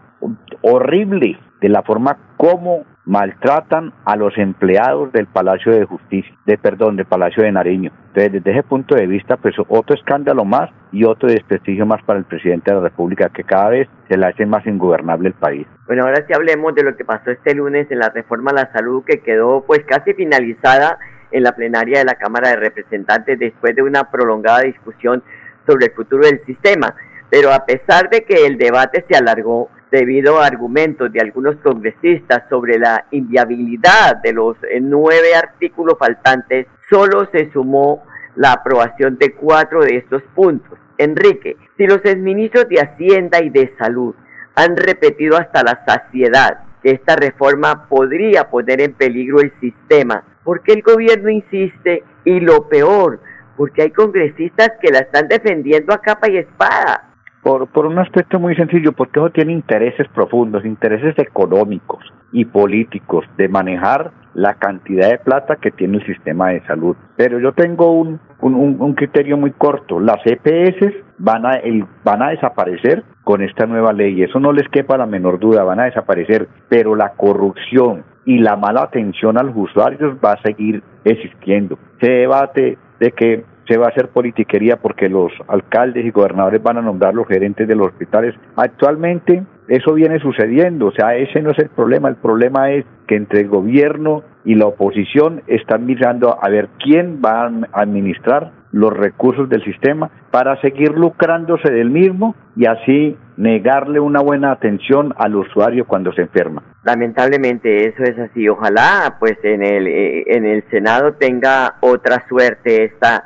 horrible 0.62 1.38
de 1.62 1.70
la 1.70 1.82
forma 1.82 2.18
como 2.38 2.86
maltratan 3.06 3.94
a 4.06 4.16
los 4.16 4.38
empleados 4.38 5.12
del 5.12 5.28
Palacio 5.28 5.74
de 5.74 5.86
Justicia, 5.86 6.34
de 6.46 6.58
perdón, 6.58 6.96
del 6.96 7.06
Palacio 7.06 7.44
de 7.44 7.52
Nariño. 7.52 7.92
Entonces, 8.08 8.32
desde 8.34 8.52
ese 8.52 8.64
punto 8.64 8.96
de 8.96 9.08
vista, 9.08 9.38
pues 9.38 9.56
otro 9.68 9.96
escándalo 9.96 10.46
más 10.46 10.70
y 10.92 11.04
otro 11.04 11.30
desprestigio 11.30 11.86
más 11.86 12.02
para 12.04 12.20
el 12.20 12.26
presidente 12.26 12.72
de 12.72 12.78
la 12.78 12.84
República, 12.84 13.30
que 13.30 13.44
cada 13.44 13.70
vez 13.70 13.90
se 14.08 14.18
le 14.18 14.26
hace 14.26 14.46
más 14.46 14.66
ingobernable 14.66 15.30
el 15.30 15.34
país. 15.34 15.68
Bueno, 15.86 16.04
ahora 16.04 16.26
sí 16.26 16.34
hablemos 16.34 16.74
de 16.76 16.84
lo 16.84 16.96
que 16.96 17.04
pasó 17.04 17.32
este 17.32 17.56
lunes 17.56 17.90
en 17.92 18.00
la 18.00 18.10
reforma 18.10 18.52
a 18.52 18.56
la 18.56 18.72
salud, 18.72 19.04
que 19.06 19.20
quedó 19.20 19.64
pues 19.66 19.84
casi 19.86 20.14
finalizada 20.14 20.98
en 21.32 21.44
la 21.44 21.54
plenaria 21.54 22.00
de 22.00 22.06
la 22.06 22.16
Cámara 22.16 22.50
de 22.50 22.56
Representantes 22.58 23.40
después 23.40 23.76
de 23.76 23.82
una 23.82 24.10
prolongada 24.12 24.62
discusión 24.62 25.24
sobre 25.68 25.88
el 25.88 25.92
futuro 25.92 26.26
del 26.26 26.40
sistema. 26.46 26.96
Pero 27.34 27.52
a 27.52 27.66
pesar 27.66 28.12
de 28.12 28.26
que 28.26 28.46
el 28.46 28.60
debate 28.60 29.04
se 29.10 29.18
alargó, 29.18 29.72
debido 29.90 30.40
a 30.40 30.46
argumentos 30.46 31.12
de 31.12 31.20
algunos 31.20 31.56
congresistas 31.64 32.44
sobre 32.48 32.78
la 32.78 33.08
inviabilidad 33.10 34.18
de 34.18 34.34
los 34.34 34.56
eh, 34.70 34.80
nueve 34.80 35.34
artículos 35.34 35.98
faltantes, 35.98 36.68
solo 36.92 37.28
se 37.32 37.52
sumó 37.52 38.04
la 38.36 38.52
aprobación 38.52 39.18
de 39.18 39.34
cuatro 39.34 39.82
de 39.82 39.98
estos 39.98 40.22
puntos. 40.36 40.78
Enrique, 41.00 41.58
si 41.76 41.88
los 41.88 42.06
exministros 42.06 42.70
de 42.70 42.82
Hacienda 42.82 43.42
y 43.42 43.50
de 43.50 43.74
Salud 43.80 44.14
han 44.54 44.78
repetido 44.78 45.36
hasta 45.36 45.64
la 45.64 45.84
saciedad 45.88 46.60
que 46.84 46.92
esta 46.92 47.16
reforma 47.16 47.88
podría 47.90 48.52
poner 48.52 48.80
en 48.80 48.94
peligro 48.94 49.40
el 49.40 49.52
sistema, 49.60 50.24
¿por 50.44 50.62
qué 50.62 50.74
el 50.74 50.84
gobierno 50.84 51.30
insiste? 51.32 52.04
Y 52.26 52.42
lo 52.42 52.70
peor, 52.70 53.22
porque 53.58 53.82
hay 53.82 53.90
congresistas 53.90 54.74
que 54.80 54.92
la 54.92 55.00
están 55.00 55.28
defendiendo 55.28 55.96
a 55.96 55.98
capa 56.00 56.30
y 56.30 56.38
espada. 56.38 57.10
Por, 57.44 57.68
por 57.68 57.86
un 57.86 58.00
aspecto 58.00 58.40
muy 58.40 58.56
sencillo, 58.56 58.94
porque 58.94 59.20
eso 59.20 59.30
tiene 59.30 59.52
intereses 59.52 60.08
profundos, 60.10 60.66
intereses 60.66 61.18
económicos 61.20 62.04
y 62.32 62.46
políticos 62.46 63.26
de 63.38 63.50
manejar 63.50 64.12
la 64.34 64.56
cantidad 64.56 65.10
de 65.10 65.20
plata 65.20 65.58
que 65.58 65.72
tiene 65.72 65.98
el 65.98 66.06
sistema 66.06 66.50
de 66.50 66.62
salud. 66.66 66.96
Pero 67.16 67.40
yo 67.40 67.52
tengo 67.52 67.92
un, 67.92 68.20
un, 68.40 68.94
criterio 68.96 69.38
muy 69.38 69.52
corto. 69.52 70.00
Las 70.00 70.20
EPS 70.26 70.94
van 71.20 71.46
a, 71.46 71.54
el, 71.54 71.86
van 72.04 72.24
a 72.24 72.30
desaparecer 72.30 73.04
con 73.24 73.42
esta 73.42 73.66
nueva 73.66 73.94
ley. 73.94 74.24
Eso 74.24 74.40
no 74.40 74.52
les 74.52 74.68
quepa 74.70 74.98
la 74.98 75.06
menor 75.06 75.40
duda, 75.40 75.64
van 75.64 75.80
a 75.80 75.86
desaparecer. 75.86 76.48
Pero 76.70 76.96
la 76.96 77.10
corrupción 77.10 78.04
y 78.26 78.40
la 78.40 78.56
mala 78.56 78.84
atención 78.84 79.38
a 79.38 79.44
los 79.44 79.56
usuarios 79.56 80.18
va 80.24 80.34
a 80.34 80.42
seguir 80.42 80.82
existiendo. 81.04 81.78
Se 82.02 82.10
debate 82.10 82.78
de 83.00 83.12
que 83.12 83.46
se 83.68 83.78
va 83.78 83.88
a 83.88 83.90
hacer 83.90 84.10
politiquería 84.10 84.78
porque 84.78 85.10
los 85.10 85.32
alcaldes 85.48 86.06
y 86.06 86.12
gobernadores 86.12 86.62
van 86.62 86.78
a 86.78 86.82
nombrar 86.82 87.14
los 87.14 87.28
gerentes 87.28 87.68
de 87.68 87.76
los 87.76 87.88
hospitales. 87.88 88.36
Actualmente 88.56 89.44
eso 89.68 89.94
viene 89.94 90.20
sucediendo, 90.20 90.88
o 90.88 90.92
sea, 90.92 91.16
ese 91.16 91.42
no 91.42 91.52
es 91.52 91.60
el 91.60 91.70
problema, 91.70 92.10
el 92.10 92.18
problema 92.18 92.72
es 92.72 92.86
que 93.08 93.16
entre 93.16 93.42
el 93.42 93.48
gobierno 93.48 94.24
y 94.44 94.56
la 94.56 94.66
oposición 94.66 95.42
están 95.48 95.86
mirando 95.86 96.38
a 96.42 96.50
ver 96.50 96.68
quién 96.84 97.22
va 97.24 97.46
a 97.46 97.82
administrar 97.82 98.52
los 98.72 98.92
recursos 98.92 99.48
del 99.50 99.64
sistema 99.64 100.10
para 100.32 100.60
seguir 100.60 100.92
lucrándose 100.92 101.72
del 101.72 101.92
mismo 101.92 102.36
y 102.56 102.66
así 102.66 103.16
negarle 103.38 104.00
una 104.00 104.20
buena 104.20 104.52
atención 104.52 105.14
al 105.18 105.36
usuario 105.36 105.86
cuando 105.86 106.12
se 106.12 106.24
enferma. 106.24 106.64
Lamentablemente 106.84 107.88
eso 107.88 108.04
es 108.04 108.18
así. 108.20 108.50
Ojalá 108.50 109.16
pues 109.20 109.38
en 109.44 109.64
el 109.64 109.88
eh, 109.88 110.24
en 110.28 110.46
el 110.46 110.64
Senado 110.70 111.14
tenga 111.14 111.76
otra 111.82 112.26
suerte 112.28 112.84
esta 112.84 113.24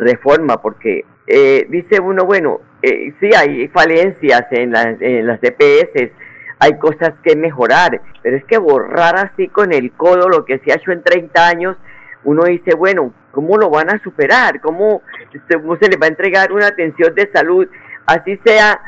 reforma, 0.00 0.60
porque 0.60 1.04
eh, 1.26 1.66
dice 1.68 2.00
uno, 2.00 2.24
bueno, 2.24 2.60
eh, 2.82 3.12
sí 3.20 3.30
hay 3.36 3.68
falencias 3.68 4.46
en, 4.50 4.74
en 4.74 5.26
las 5.26 5.40
DPS, 5.40 6.10
hay 6.58 6.78
cosas 6.78 7.12
que 7.22 7.36
mejorar, 7.36 8.00
pero 8.22 8.36
es 8.36 8.44
que 8.44 8.58
borrar 8.58 9.16
así 9.16 9.48
con 9.48 9.72
el 9.72 9.92
codo 9.92 10.28
lo 10.28 10.44
que 10.44 10.58
se 10.58 10.72
ha 10.72 10.76
hecho 10.76 10.92
en 10.92 11.02
30 11.02 11.48
años, 11.48 11.76
uno 12.24 12.44
dice, 12.44 12.74
bueno, 12.74 13.14
¿cómo 13.30 13.56
lo 13.56 13.70
van 13.70 13.90
a 13.90 14.02
superar? 14.02 14.60
¿Cómo, 14.60 15.02
se 15.32 15.88
le 15.88 15.96
va 15.96 16.06
a 16.06 16.10
entregar 16.10 16.52
una 16.52 16.66
atención 16.66 17.14
de 17.14 17.30
salud? 17.32 17.66
Así 18.06 18.38
sea, 18.44 18.80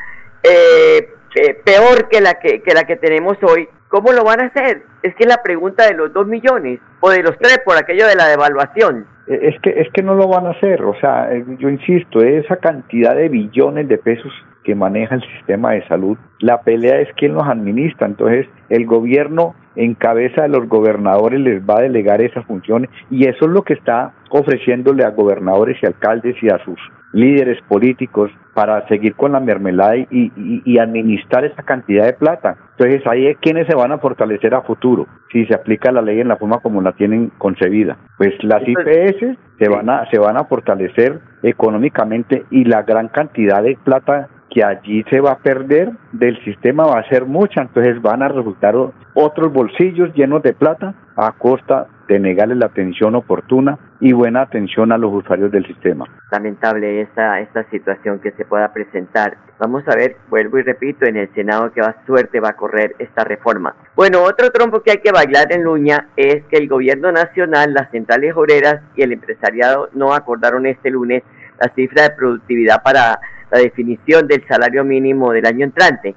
eh, 0.43 1.09
eh, 1.35 1.53
peor 1.63 2.09
que 2.09 2.21
la 2.21 2.35
que, 2.35 2.61
que 2.61 2.73
la 2.73 2.83
que 2.83 2.95
tenemos 2.95 3.37
hoy, 3.41 3.67
¿cómo 3.87 4.11
lo 4.11 4.23
van 4.23 4.41
a 4.41 4.47
hacer? 4.47 4.83
Es 5.01 5.15
que 5.15 5.25
la 5.25 5.41
pregunta 5.41 5.87
de 5.87 5.95
los 5.95 6.13
dos 6.13 6.27
millones 6.27 6.79
o 7.05 7.09
de 7.09 7.21
los 7.21 7.37
tres 7.37 7.59
por 7.65 7.75
aquello 7.75 8.07
de 8.07 8.15
la 8.15 8.27
devaluación. 8.27 9.05
Eh, 9.27 9.49
Es 9.49 9.61
que, 9.61 9.71
es 9.71 9.91
que 9.91 10.01
no 10.01 10.15
lo 10.15 10.29
van 10.29 10.47
a 10.47 10.51
hacer, 10.51 10.81
o 10.83 10.97
sea, 11.01 11.33
eh, 11.33 11.43
yo 11.59 11.67
insisto, 11.67 12.21
esa 12.21 12.55
cantidad 12.55 13.13
de 13.13 13.27
billones 13.27 13.89
de 13.89 13.97
pesos 13.97 14.31
que 14.63 14.73
maneja 14.73 15.15
el 15.15 15.21
sistema 15.35 15.71
de 15.71 15.85
salud, 15.87 16.17
la 16.39 16.61
pelea 16.61 17.01
es 17.01 17.09
quién 17.17 17.33
los 17.33 17.45
administra, 17.45 18.07
entonces 18.07 18.47
el 18.69 18.85
gobierno 18.85 19.53
en 19.75 19.95
cabeza 19.95 20.43
de 20.43 20.47
los 20.47 20.69
gobernadores 20.69 21.41
les 21.41 21.61
va 21.61 21.79
a 21.79 21.81
delegar 21.81 22.21
esas 22.21 22.45
funciones 22.45 22.89
y 23.09 23.27
eso 23.27 23.45
es 23.45 23.51
lo 23.51 23.63
que 23.63 23.73
está 23.73 24.13
ofreciéndole 24.29 25.03
a 25.03 25.09
gobernadores 25.09 25.77
y 25.81 25.85
alcaldes 25.85 26.41
y 26.41 26.47
a 26.47 26.63
sus 26.63 26.79
líderes 27.11 27.61
políticos 27.67 28.31
para 28.53 28.87
seguir 28.87 29.15
con 29.15 29.31
la 29.31 29.39
mermelada 29.39 29.97
y, 29.97 30.07
y- 30.11 30.61
y 30.65 30.77
administrar 30.77 31.43
esa 31.45 31.63
cantidad 31.63 32.05
de 32.05 32.13
plata. 32.13 32.55
Entonces 32.77 33.05
ahí 33.07 33.27
es 33.27 33.37
quienes 33.39 33.67
se 33.67 33.75
van 33.75 33.91
a 33.91 33.97
fortalecer 33.97 34.53
a 34.53 34.61
futuro 34.61 35.07
si 35.31 35.45
se 35.45 35.55
aplica 35.55 35.91
la 35.91 36.01
ley 36.01 36.19
en 36.19 36.27
la 36.27 36.37
forma 36.37 36.59
como 36.59 36.81
la 36.81 36.91
tienen 36.91 37.31
concebida. 37.37 37.97
Pues 38.17 38.33
las 38.43 38.61
IPS 38.67 39.37
se 39.59 39.69
van 39.69 39.89
a 39.89 40.09
se 40.11 40.19
van 40.19 40.37
a 40.37 40.43
fortalecer 40.45 41.19
económicamente 41.41 42.43
y 42.51 42.65
la 42.65 42.83
gran 42.83 43.07
cantidad 43.07 43.63
de 43.63 43.77
plata 43.83 44.27
que 44.49 44.63
allí 44.63 45.03
se 45.09 45.19
va 45.19 45.31
a 45.31 45.37
perder 45.39 45.91
del 46.11 46.37
sistema 46.43 46.85
va 46.85 46.99
a 46.99 47.09
ser 47.09 47.25
mucha, 47.25 47.61
entonces 47.61 47.99
van 48.03 48.21
a 48.21 48.27
resultar 48.27 48.75
otros 49.15 49.51
bolsillos 49.51 50.13
llenos 50.13 50.43
de 50.43 50.53
plata 50.53 50.93
a 51.15 51.31
costa 51.31 51.87
de 52.07 52.19
negarles 52.19 52.57
la 52.57 52.67
atención 52.67 53.15
oportuna 53.15 53.79
y 54.03 54.11
buena 54.11 54.41
atención 54.41 54.91
a 54.91 54.97
los 54.97 55.13
usuarios 55.13 55.49
del 55.49 55.65
sistema. 55.65 56.05
lamentable 56.29 57.01
esta, 57.01 57.39
esta 57.39 57.63
situación 57.69 58.19
que 58.19 58.31
se 58.31 58.43
pueda 58.43 58.73
presentar. 58.73 59.37
Vamos 59.59 59.87
a 59.87 59.95
ver, 59.95 60.17
vuelvo 60.29 60.57
y 60.57 60.63
repito, 60.63 61.05
en 61.05 61.15
el 61.15 61.33
Senado 61.33 61.71
va 61.79 61.95
suerte 62.05 62.41
va 62.41 62.49
a 62.49 62.57
correr 62.57 62.95
esta 62.99 63.23
reforma. 63.23 63.73
Bueno, 63.95 64.23
otro 64.23 64.51
trompo 64.51 64.81
que 64.81 64.91
hay 64.91 64.97
que 64.97 65.13
bailar 65.13 65.53
en 65.53 65.63
Luña 65.63 66.09
es 66.17 66.43
que 66.49 66.57
el 66.57 66.67
gobierno 66.67 67.13
nacional, 67.13 67.73
las 67.73 67.91
centrales 67.91 68.35
obreras 68.35 68.81
y 68.97 69.03
el 69.03 69.13
empresariado 69.13 69.87
no 69.93 70.13
acordaron 70.13 70.65
este 70.65 70.89
lunes 70.89 71.23
la 71.61 71.71
cifra 71.73 72.03
de 72.03 72.09
productividad 72.09 72.83
para 72.83 73.21
la 73.51 73.59
definición 73.59 74.27
del 74.27 74.45
salario 74.49 74.83
mínimo 74.83 75.31
del 75.31 75.45
año 75.45 75.63
entrante. 75.63 76.13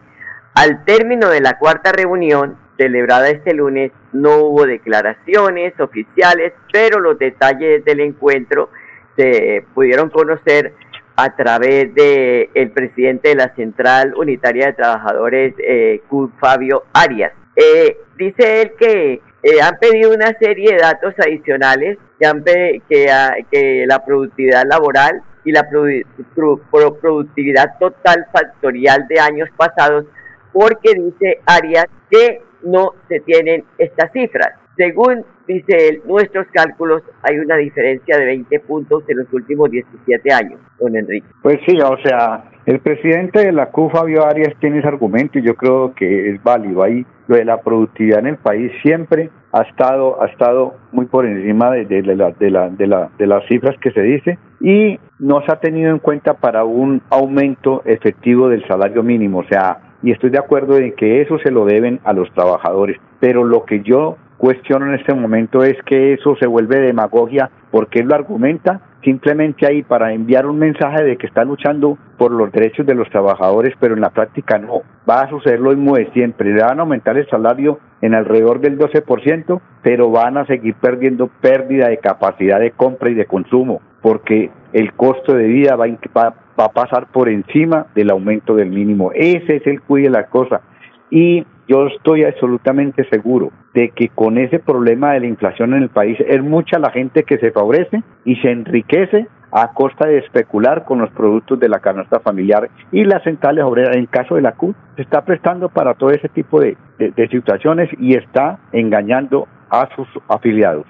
Al 0.55 0.85
término 0.85 1.29
de 1.29 1.41
la 1.41 1.57
cuarta 1.57 1.93
reunión, 1.93 2.57
celebrada 2.77 3.29
este 3.31 3.55
lunes, 3.55 3.93
no 4.13 4.39
hubo 4.45 4.67
declaraciones 4.67 5.79
oficiales, 5.81 6.53
pero 6.73 7.01
los 7.01 7.19
detalles 7.19 7.85
del 7.85 8.01
encuentro 8.01 8.71
se 9.17 9.65
pudieron 9.75 10.11
conocer 10.11 10.73
a 11.17 11.35
través 11.35 11.95
de 11.95 12.51
el 12.53 12.71
presidente 12.71 13.31
de 13.31 13.37
la 13.37 13.55
Central 13.55 14.15
Unitaria 14.17 14.67
de 14.67 14.73
Trabajadores, 14.75 15.55
eh, 15.59 16.03
Fabio 16.39 16.85
Arias. 16.93 17.33
Eh, 17.57 17.97
dice 18.19 18.61
él 18.63 18.73
que 18.79 19.23
eh, 19.43 19.63
han 19.63 19.79
pedido 19.79 20.13
una 20.13 20.37
serie 20.39 20.73
de 20.75 20.79
datos 20.79 21.15
adicionales 21.19 21.97
que, 22.19 22.27
han 22.27 22.45
que, 22.45 23.07
que 23.51 23.85
la 23.87 24.05
productividad 24.05 24.65
laboral 24.69 25.23
y 25.45 25.53
la 25.53 25.63
produ- 25.71 26.05
pro- 26.35 26.61
pro- 26.71 26.97
productividad 26.97 27.79
total 27.79 28.27
factorial 28.31 29.07
de 29.09 29.19
años 29.21 29.49
pasados, 29.57 30.05
porque 30.53 30.93
dice 30.95 31.41
Arias 31.47 31.87
que 32.11 32.43
no 32.63 32.93
se 33.09 33.21
tienen 33.21 33.65
estas 33.79 34.11
cifras. 34.13 34.49
Según 34.77 35.25
dice 35.49 35.89
él, 35.89 36.03
nuestros 36.07 36.47
cálculos 36.53 37.03
hay 37.23 37.39
una 37.39 37.57
diferencia 37.57 38.19
de 38.19 38.27
20 38.27 38.61
puntos 38.61 39.05
en 39.09 39.19
los 39.19 39.33
últimos 39.33 39.71
17 39.71 40.33
años, 40.33 40.61
don 40.79 40.95
Enrique. 40.95 41.27
Pues 41.43 41.59
sí, 41.67 41.79
o 41.81 41.97
sea, 42.05 42.45
el 42.67 42.81
presidente 42.81 43.41
de 43.45 43.53
la 43.53 43.71
CU, 43.71 43.89
Fabio 43.89 44.27
Arias, 44.27 44.53
tiene 44.61 44.81
ese 44.81 44.89
argumento 44.89 45.39
y 45.39 45.43
yo 45.43 45.55
creo 45.55 45.95
que 45.95 46.29
es 46.31 46.43
válido. 46.43 46.83
Ahí 46.83 47.07
lo 47.27 47.37
de 47.37 47.47
la 47.47 47.63
productividad 47.63 48.19
en 48.19 48.27
el 48.27 48.37
país 48.37 48.71
siempre 48.83 49.31
ha 49.53 49.63
estado, 49.63 50.23
ha 50.23 50.27
estado 50.27 50.75
muy 50.93 51.07
por 51.07 51.25
encima 51.25 51.71
de, 51.71 51.87
de 51.87 52.03
la- 52.15 52.33
de 52.33 52.51
la- 52.51 52.69
de 52.69 52.87
la- 52.87 53.09
de 53.17 53.27
las 53.27 53.47
cifras 53.47 53.77
que 53.81 53.93
se 53.93 54.03
dice 54.03 54.39
y 54.61 54.99
no 55.19 55.41
se 55.47 55.53
ha 55.53 55.57
tenido 55.59 55.91
en 55.91 56.01
cuenta 56.01 56.35
para 56.35 56.65
un 56.65 57.01
aumento 57.09 57.81
efectivo 57.87 58.51
del 58.51 58.67
salario 58.69 59.03
mínimo. 59.03 59.39
O 59.39 59.45
sea, 59.45 59.79
y 60.03 60.13
estoy 60.13 60.31
de 60.31 60.39
acuerdo 60.39 60.77
en 60.79 60.93
que 60.93 61.23
eso 61.23 61.39
se 61.39 61.51
lo 61.51 61.65
deben 61.65 62.01
a 62.05 62.13
los 62.13 62.31
trabajadores. 62.33 62.99
Pero 63.21 63.45
lo 63.45 63.65
que 63.65 63.83
yo 63.83 64.17
cuestiono 64.37 64.87
en 64.87 64.95
este 64.95 65.15
momento 65.15 65.63
es 65.63 65.77
que 65.85 66.13
eso 66.13 66.37
se 66.37 66.47
vuelve 66.47 66.79
demagogia 66.81 67.51
porque 67.71 68.01
él 68.01 68.09
lo 68.09 68.15
argumenta 68.15 68.81
simplemente 69.03 69.67
ahí 69.67 69.83
para 69.85 70.13
enviar 70.13 70.47
un 70.47 70.59
mensaje 70.59 71.05
de 71.05 71.17
que 71.17 71.29
está 71.29 71.45
luchando 71.45 71.97
por 72.19 72.33
los 72.33 72.51
derechos 72.51 72.85
de 72.87 72.95
los 72.95 73.09
trabajadores, 73.09 73.73
pero 73.79 73.95
en 73.95 74.01
la 74.01 74.11
práctica 74.11 74.59
no. 74.59 74.83
Va 75.09 75.21
a 75.21 75.31
suceder 75.31 75.61
lo 75.61 75.71
mismo 75.71 75.95
de 75.95 76.11
siempre. 76.13 76.53
Le 76.53 76.61
van 76.61 76.81
a 76.81 76.83
aumentar 76.83 77.17
el 77.17 77.29
salario 77.29 77.79
en 78.01 78.15
alrededor 78.15 78.61
del 78.61 78.77
12%, 78.79 79.61
pero 79.83 80.11
van 80.11 80.39
a 80.39 80.47
seguir 80.47 80.75
perdiendo 80.75 81.29
pérdida 81.41 81.89
de 81.89 81.99
capacidad 81.99 82.59
de 82.59 82.73
compra 82.73 83.09
y 83.11 83.15
de 83.15 83.27
consumo, 83.27 83.81
porque 84.03 84.51
el 84.73 84.93
costo 84.95 85.35
de 85.35 85.47
vida 85.47 85.77
va 85.77 85.87
va- 86.17 86.35
va 86.59 86.67
a 86.67 86.73
pasar 86.73 87.07
por 87.13 87.29
encima 87.29 87.87
del 87.95 88.11
aumento 88.11 88.55
del 88.55 88.71
mínimo. 88.71 89.13
Ese 89.15 89.57
es 89.57 89.67
el 89.67 89.81
cuide 89.83 90.05
de 90.05 90.11
la 90.11 90.27
cosa. 90.27 90.61
Y 91.11 91.47
yo 91.69 91.87
estoy 91.87 92.25
absolutamente 92.25 93.09
seguro 93.09 93.51
de 93.75 93.91
que 93.91 94.09
con 94.09 94.39
ese 94.39 94.59
problema 94.59 95.13
de 95.13 95.21
la 95.21 95.27
inflación 95.27 95.75
en 95.75 95.83
el 95.83 95.89
país 95.89 96.19
es 96.27 96.43
mucha 96.43 96.79
la 96.79 96.91
gente 96.91 97.25
que 97.25 97.39
se 97.39 97.51
favorece 97.51 98.03
y 98.25 98.37
se 98.37 98.51
enriquece 98.51 99.27
a 99.53 99.73
costa 99.73 100.07
de 100.07 100.19
especular 100.19 100.85
con 100.85 100.99
los 100.99 101.11
productos 101.11 101.59
de 101.61 101.69
la 101.69 101.81
canasta 101.81 102.21
familiar 102.21 102.69
y 102.93 103.05
las 103.05 103.23
centrales 103.23 103.65
obreras, 103.65 103.97
en 103.97 104.07
caso 104.07 104.35
de 104.35 104.43
la 104.43 104.53
CUT, 104.53 104.77
se 104.97 105.03
está 105.03 105.25
prestando 105.25 105.69
para 105.69 105.95
todo 105.95 106.11
ese 106.11 106.29
tipo 106.29 106.61
de, 106.61 106.77
situaciones 107.31 107.89
y 107.99 108.17
está 108.17 108.59
engañando 108.73 109.47
a 109.71 109.89
sus 109.95 110.09
afiliados. 110.29 110.87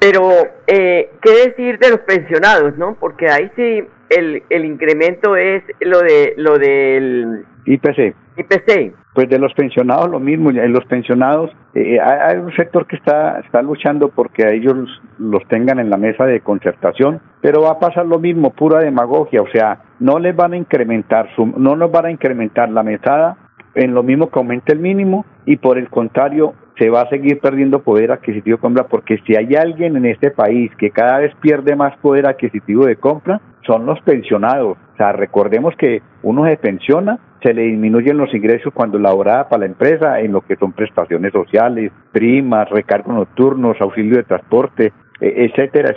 Pero, 0.00 0.30
eh, 0.66 1.10
¿qué 1.20 1.48
decir 1.48 1.78
de 1.78 1.90
los 1.90 2.00
pensionados, 2.00 2.76
no? 2.78 2.96
Porque 2.98 3.28
ahí 3.28 3.50
sí 3.56 3.84
el, 4.10 4.42
el 4.50 4.64
incremento 4.64 5.36
es 5.36 5.62
lo 5.80 6.00
de 6.00 6.34
lo 6.36 6.58
del 6.58 7.44
IPC. 7.66 8.14
IPC. 8.36 8.94
Pues 9.14 9.28
de 9.28 9.38
los 9.38 9.52
pensionados 9.54 10.08
lo 10.08 10.20
mismo, 10.20 10.50
en 10.50 10.72
los 10.72 10.84
pensionados 10.84 11.50
eh, 11.74 11.98
hay 12.00 12.18
hay 12.20 12.38
un 12.38 12.54
sector 12.54 12.86
que 12.86 12.96
está, 12.96 13.40
está 13.40 13.62
luchando 13.62 14.10
porque 14.10 14.44
a 14.44 14.50
ellos 14.50 14.76
los 15.18 15.46
tengan 15.48 15.80
en 15.80 15.90
la 15.90 15.96
mesa 15.96 16.24
de 16.24 16.40
concertación, 16.40 17.20
pero 17.40 17.62
va 17.62 17.72
a 17.72 17.78
pasar 17.80 18.06
lo 18.06 18.18
mismo, 18.18 18.50
pura 18.50 18.78
demagogia, 18.80 19.42
o 19.42 19.48
sea, 19.50 19.82
no 19.98 20.18
les 20.18 20.36
van 20.36 20.52
a 20.52 20.56
incrementar, 20.56 21.28
su, 21.34 21.46
no 21.46 21.74
nos 21.74 21.90
van 21.90 22.06
a 22.06 22.10
incrementar 22.10 22.70
la 22.70 22.84
mesada 22.84 23.36
en 23.74 23.92
lo 23.92 24.02
mismo 24.02 24.30
que 24.30 24.38
aumente 24.38 24.72
el 24.72 24.78
mínimo 24.78 25.26
y 25.46 25.56
por 25.56 25.78
el 25.78 25.88
contrario 25.88 26.54
se 26.78 26.90
va 26.90 27.02
a 27.02 27.08
seguir 27.08 27.40
perdiendo 27.40 27.82
poder 27.82 28.12
adquisitivo 28.12 28.56
de 28.56 28.60
compra 28.60 28.86
porque 28.86 29.18
si 29.26 29.34
hay 29.34 29.56
alguien 29.56 29.96
en 29.96 30.06
este 30.06 30.30
país 30.30 30.70
que 30.78 30.90
cada 30.90 31.18
vez 31.18 31.34
pierde 31.40 31.74
más 31.74 31.96
poder 31.98 32.26
adquisitivo 32.26 32.86
de 32.86 32.96
compra 32.96 33.40
son 33.68 33.84
los 33.84 34.00
pensionados. 34.00 34.78
O 34.94 34.96
sea, 34.96 35.12
recordemos 35.12 35.74
que 35.76 36.02
uno 36.22 36.46
se 36.46 36.56
pensiona, 36.56 37.18
se 37.42 37.52
le 37.52 37.62
disminuyen 37.62 38.16
los 38.16 38.34
ingresos 38.34 38.72
cuando 38.72 38.98
labora 38.98 39.48
para 39.48 39.60
la 39.60 39.66
empresa 39.66 40.20
en 40.20 40.32
lo 40.32 40.40
que 40.40 40.56
son 40.56 40.72
prestaciones 40.72 41.32
sociales, 41.32 41.92
primas, 42.10 42.68
recargos 42.70 43.14
nocturnos, 43.14 43.80
auxilio 43.80 44.16
de 44.16 44.24
transporte, 44.24 44.92
eh, 45.20 45.50
etcétera, 45.50 45.94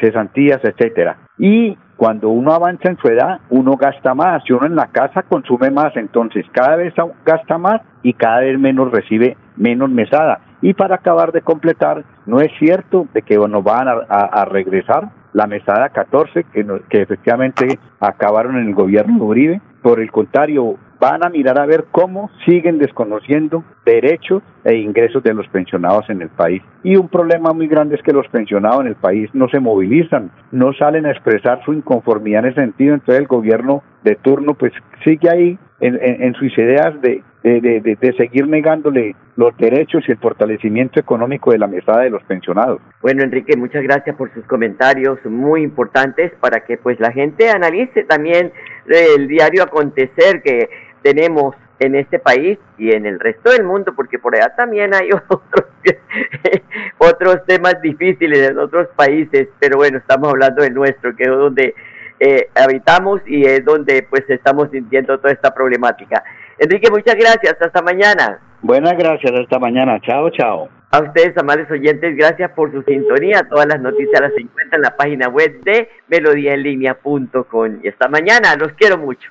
cesantías, 0.00 0.60
etcétera. 0.62 1.16
Y 1.38 1.78
cuando 1.96 2.30
uno 2.30 2.52
avanza 2.52 2.90
en 2.90 2.98
su 2.98 3.08
edad, 3.08 3.40
uno 3.48 3.76
gasta 3.76 4.14
más. 4.14 4.42
Si 4.44 4.52
uno 4.52 4.66
en 4.66 4.74
la 4.74 4.88
casa 4.88 5.22
consume 5.22 5.70
más, 5.70 5.96
entonces 5.96 6.44
cada 6.52 6.76
vez 6.76 6.92
gasta 7.24 7.58
más 7.58 7.80
y 8.02 8.12
cada 8.12 8.40
vez 8.40 8.58
menos 8.58 8.90
recibe 8.90 9.36
menos 9.56 9.88
mesada. 9.88 10.40
Y 10.62 10.74
para 10.74 10.96
acabar 10.96 11.30
de 11.30 11.42
completar, 11.42 12.04
no 12.26 12.40
es 12.40 12.50
cierto 12.58 13.06
de 13.14 13.22
que 13.22 13.36
nos 13.36 13.62
van 13.62 13.86
a 13.88 14.44
regresar 14.44 15.10
la 15.32 15.46
mesada 15.46 15.88
14 15.90 16.44
que, 16.52 16.64
no- 16.64 16.80
que 16.88 17.02
efectivamente 17.02 17.78
acabaron 18.00 18.56
en 18.56 18.68
el 18.68 18.74
gobierno 18.74 19.18
de 19.18 19.24
Uribe. 19.24 19.60
Por 19.82 20.00
el 20.00 20.10
contrario, 20.10 20.76
van 21.00 21.24
a 21.24 21.28
mirar 21.28 21.58
a 21.60 21.66
ver 21.66 21.84
cómo 21.92 22.30
siguen 22.44 22.78
desconociendo 22.78 23.62
derechos 23.86 24.42
e 24.64 24.74
ingresos 24.76 25.22
de 25.22 25.32
los 25.34 25.46
pensionados 25.48 26.10
en 26.10 26.20
el 26.20 26.28
país. 26.30 26.62
Y 26.82 26.96
un 26.96 27.08
problema 27.08 27.52
muy 27.52 27.68
grande 27.68 27.94
es 27.94 28.02
que 28.02 28.12
los 28.12 28.26
pensionados 28.28 28.80
en 28.80 28.88
el 28.88 28.96
país 28.96 29.30
no 29.34 29.48
se 29.48 29.60
movilizan, 29.60 30.30
no 30.50 30.72
salen 30.72 31.06
a 31.06 31.12
expresar 31.12 31.62
su 31.64 31.72
inconformidad 31.72 32.44
en 32.44 32.50
ese 32.50 32.60
sentido. 32.62 32.94
Entonces 32.94 33.20
el 33.20 33.28
gobierno 33.28 33.82
de 34.02 34.16
turno 34.16 34.54
pues 34.54 34.72
sigue 35.04 35.30
ahí 35.30 35.58
en, 35.80 35.98
en- 36.02 36.34
sus 36.34 36.56
ideas 36.58 37.00
de, 37.00 37.22
de, 37.42 37.60
de- 37.60 37.96
de- 38.00 38.12
seguir 38.16 38.46
negándole 38.48 39.14
los 39.36 39.56
derechos 39.56 40.02
y 40.08 40.12
el 40.12 40.18
fortalecimiento 40.18 40.98
económico 40.98 41.52
de 41.52 41.58
la 41.58 41.66
mesada 41.68 42.02
de 42.02 42.10
los 42.10 42.22
pensionados. 42.24 42.80
Bueno, 43.00 43.22
Enrique, 43.22 43.56
muchas 43.56 43.82
gracias 43.84 44.16
por 44.16 44.32
sus 44.34 44.44
comentarios 44.46 45.24
muy 45.24 45.62
importantes 45.62 46.32
para 46.40 46.64
que 46.64 46.76
pues 46.78 46.98
la 46.98 47.12
gente 47.12 47.48
analice 47.48 48.02
también 48.04 48.52
el 48.88 49.28
diario 49.28 49.62
acontecer 49.62 50.42
que 50.42 50.68
tenemos 51.02 51.54
en 51.78 51.94
este 51.94 52.18
país 52.18 52.58
y 52.76 52.90
en 52.92 53.06
el 53.06 53.20
resto 53.20 53.52
del 53.52 53.62
mundo, 53.64 53.92
porque 53.94 54.18
por 54.18 54.34
allá 54.34 54.52
también 54.56 54.92
hay 54.94 55.10
otros, 55.28 55.66
otros 56.98 57.44
temas 57.46 57.80
difíciles 57.80 58.50
en 58.50 58.58
otros 58.58 58.88
países, 58.96 59.48
pero 59.60 59.76
bueno, 59.76 59.98
estamos 59.98 60.28
hablando 60.30 60.62
del 60.62 60.74
nuestro, 60.74 61.14
que 61.14 61.22
es 61.24 61.28
donde 61.28 61.74
eh, 62.20 62.48
habitamos 62.54 63.20
y 63.26 63.44
es 63.44 63.64
donde 63.64 64.02
pues 64.08 64.28
estamos 64.28 64.70
sintiendo 64.70 65.18
toda 65.18 65.32
esta 65.32 65.52
problemática. 65.54 66.22
Enrique, 66.58 66.90
muchas 66.90 67.14
gracias, 67.14 67.56
hasta 67.60 67.82
mañana. 67.82 68.40
Buenas 68.62 68.96
gracias, 68.96 69.32
hasta 69.32 69.58
mañana. 69.58 70.00
Chao, 70.00 70.30
chao. 70.30 70.68
A 70.90 71.00
ustedes, 71.00 71.36
amables 71.36 71.70
oyentes, 71.70 72.16
gracias 72.16 72.50
por 72.52 72.72
su 72.72 72.82
sintonía. 72.82 73.46
Todas 73.48 73.66
las 73.66 73.80
noticias 73.80 74.20
las 74.20 74.32
encuentran 74.32 74.78
en 74.78 74.82
la 74.82 74.96
página 74.96 75.28
web 75.28 75.60
de 75.62 75.88
melodiaenlinea.com. 76.08 77.80
Y 77.82 77.88
hasta 77.88 78.08
mañana, 78.08 78.56
los 78.56 78.72
quiero 78.72 78.96
mucho. 78.96 79.30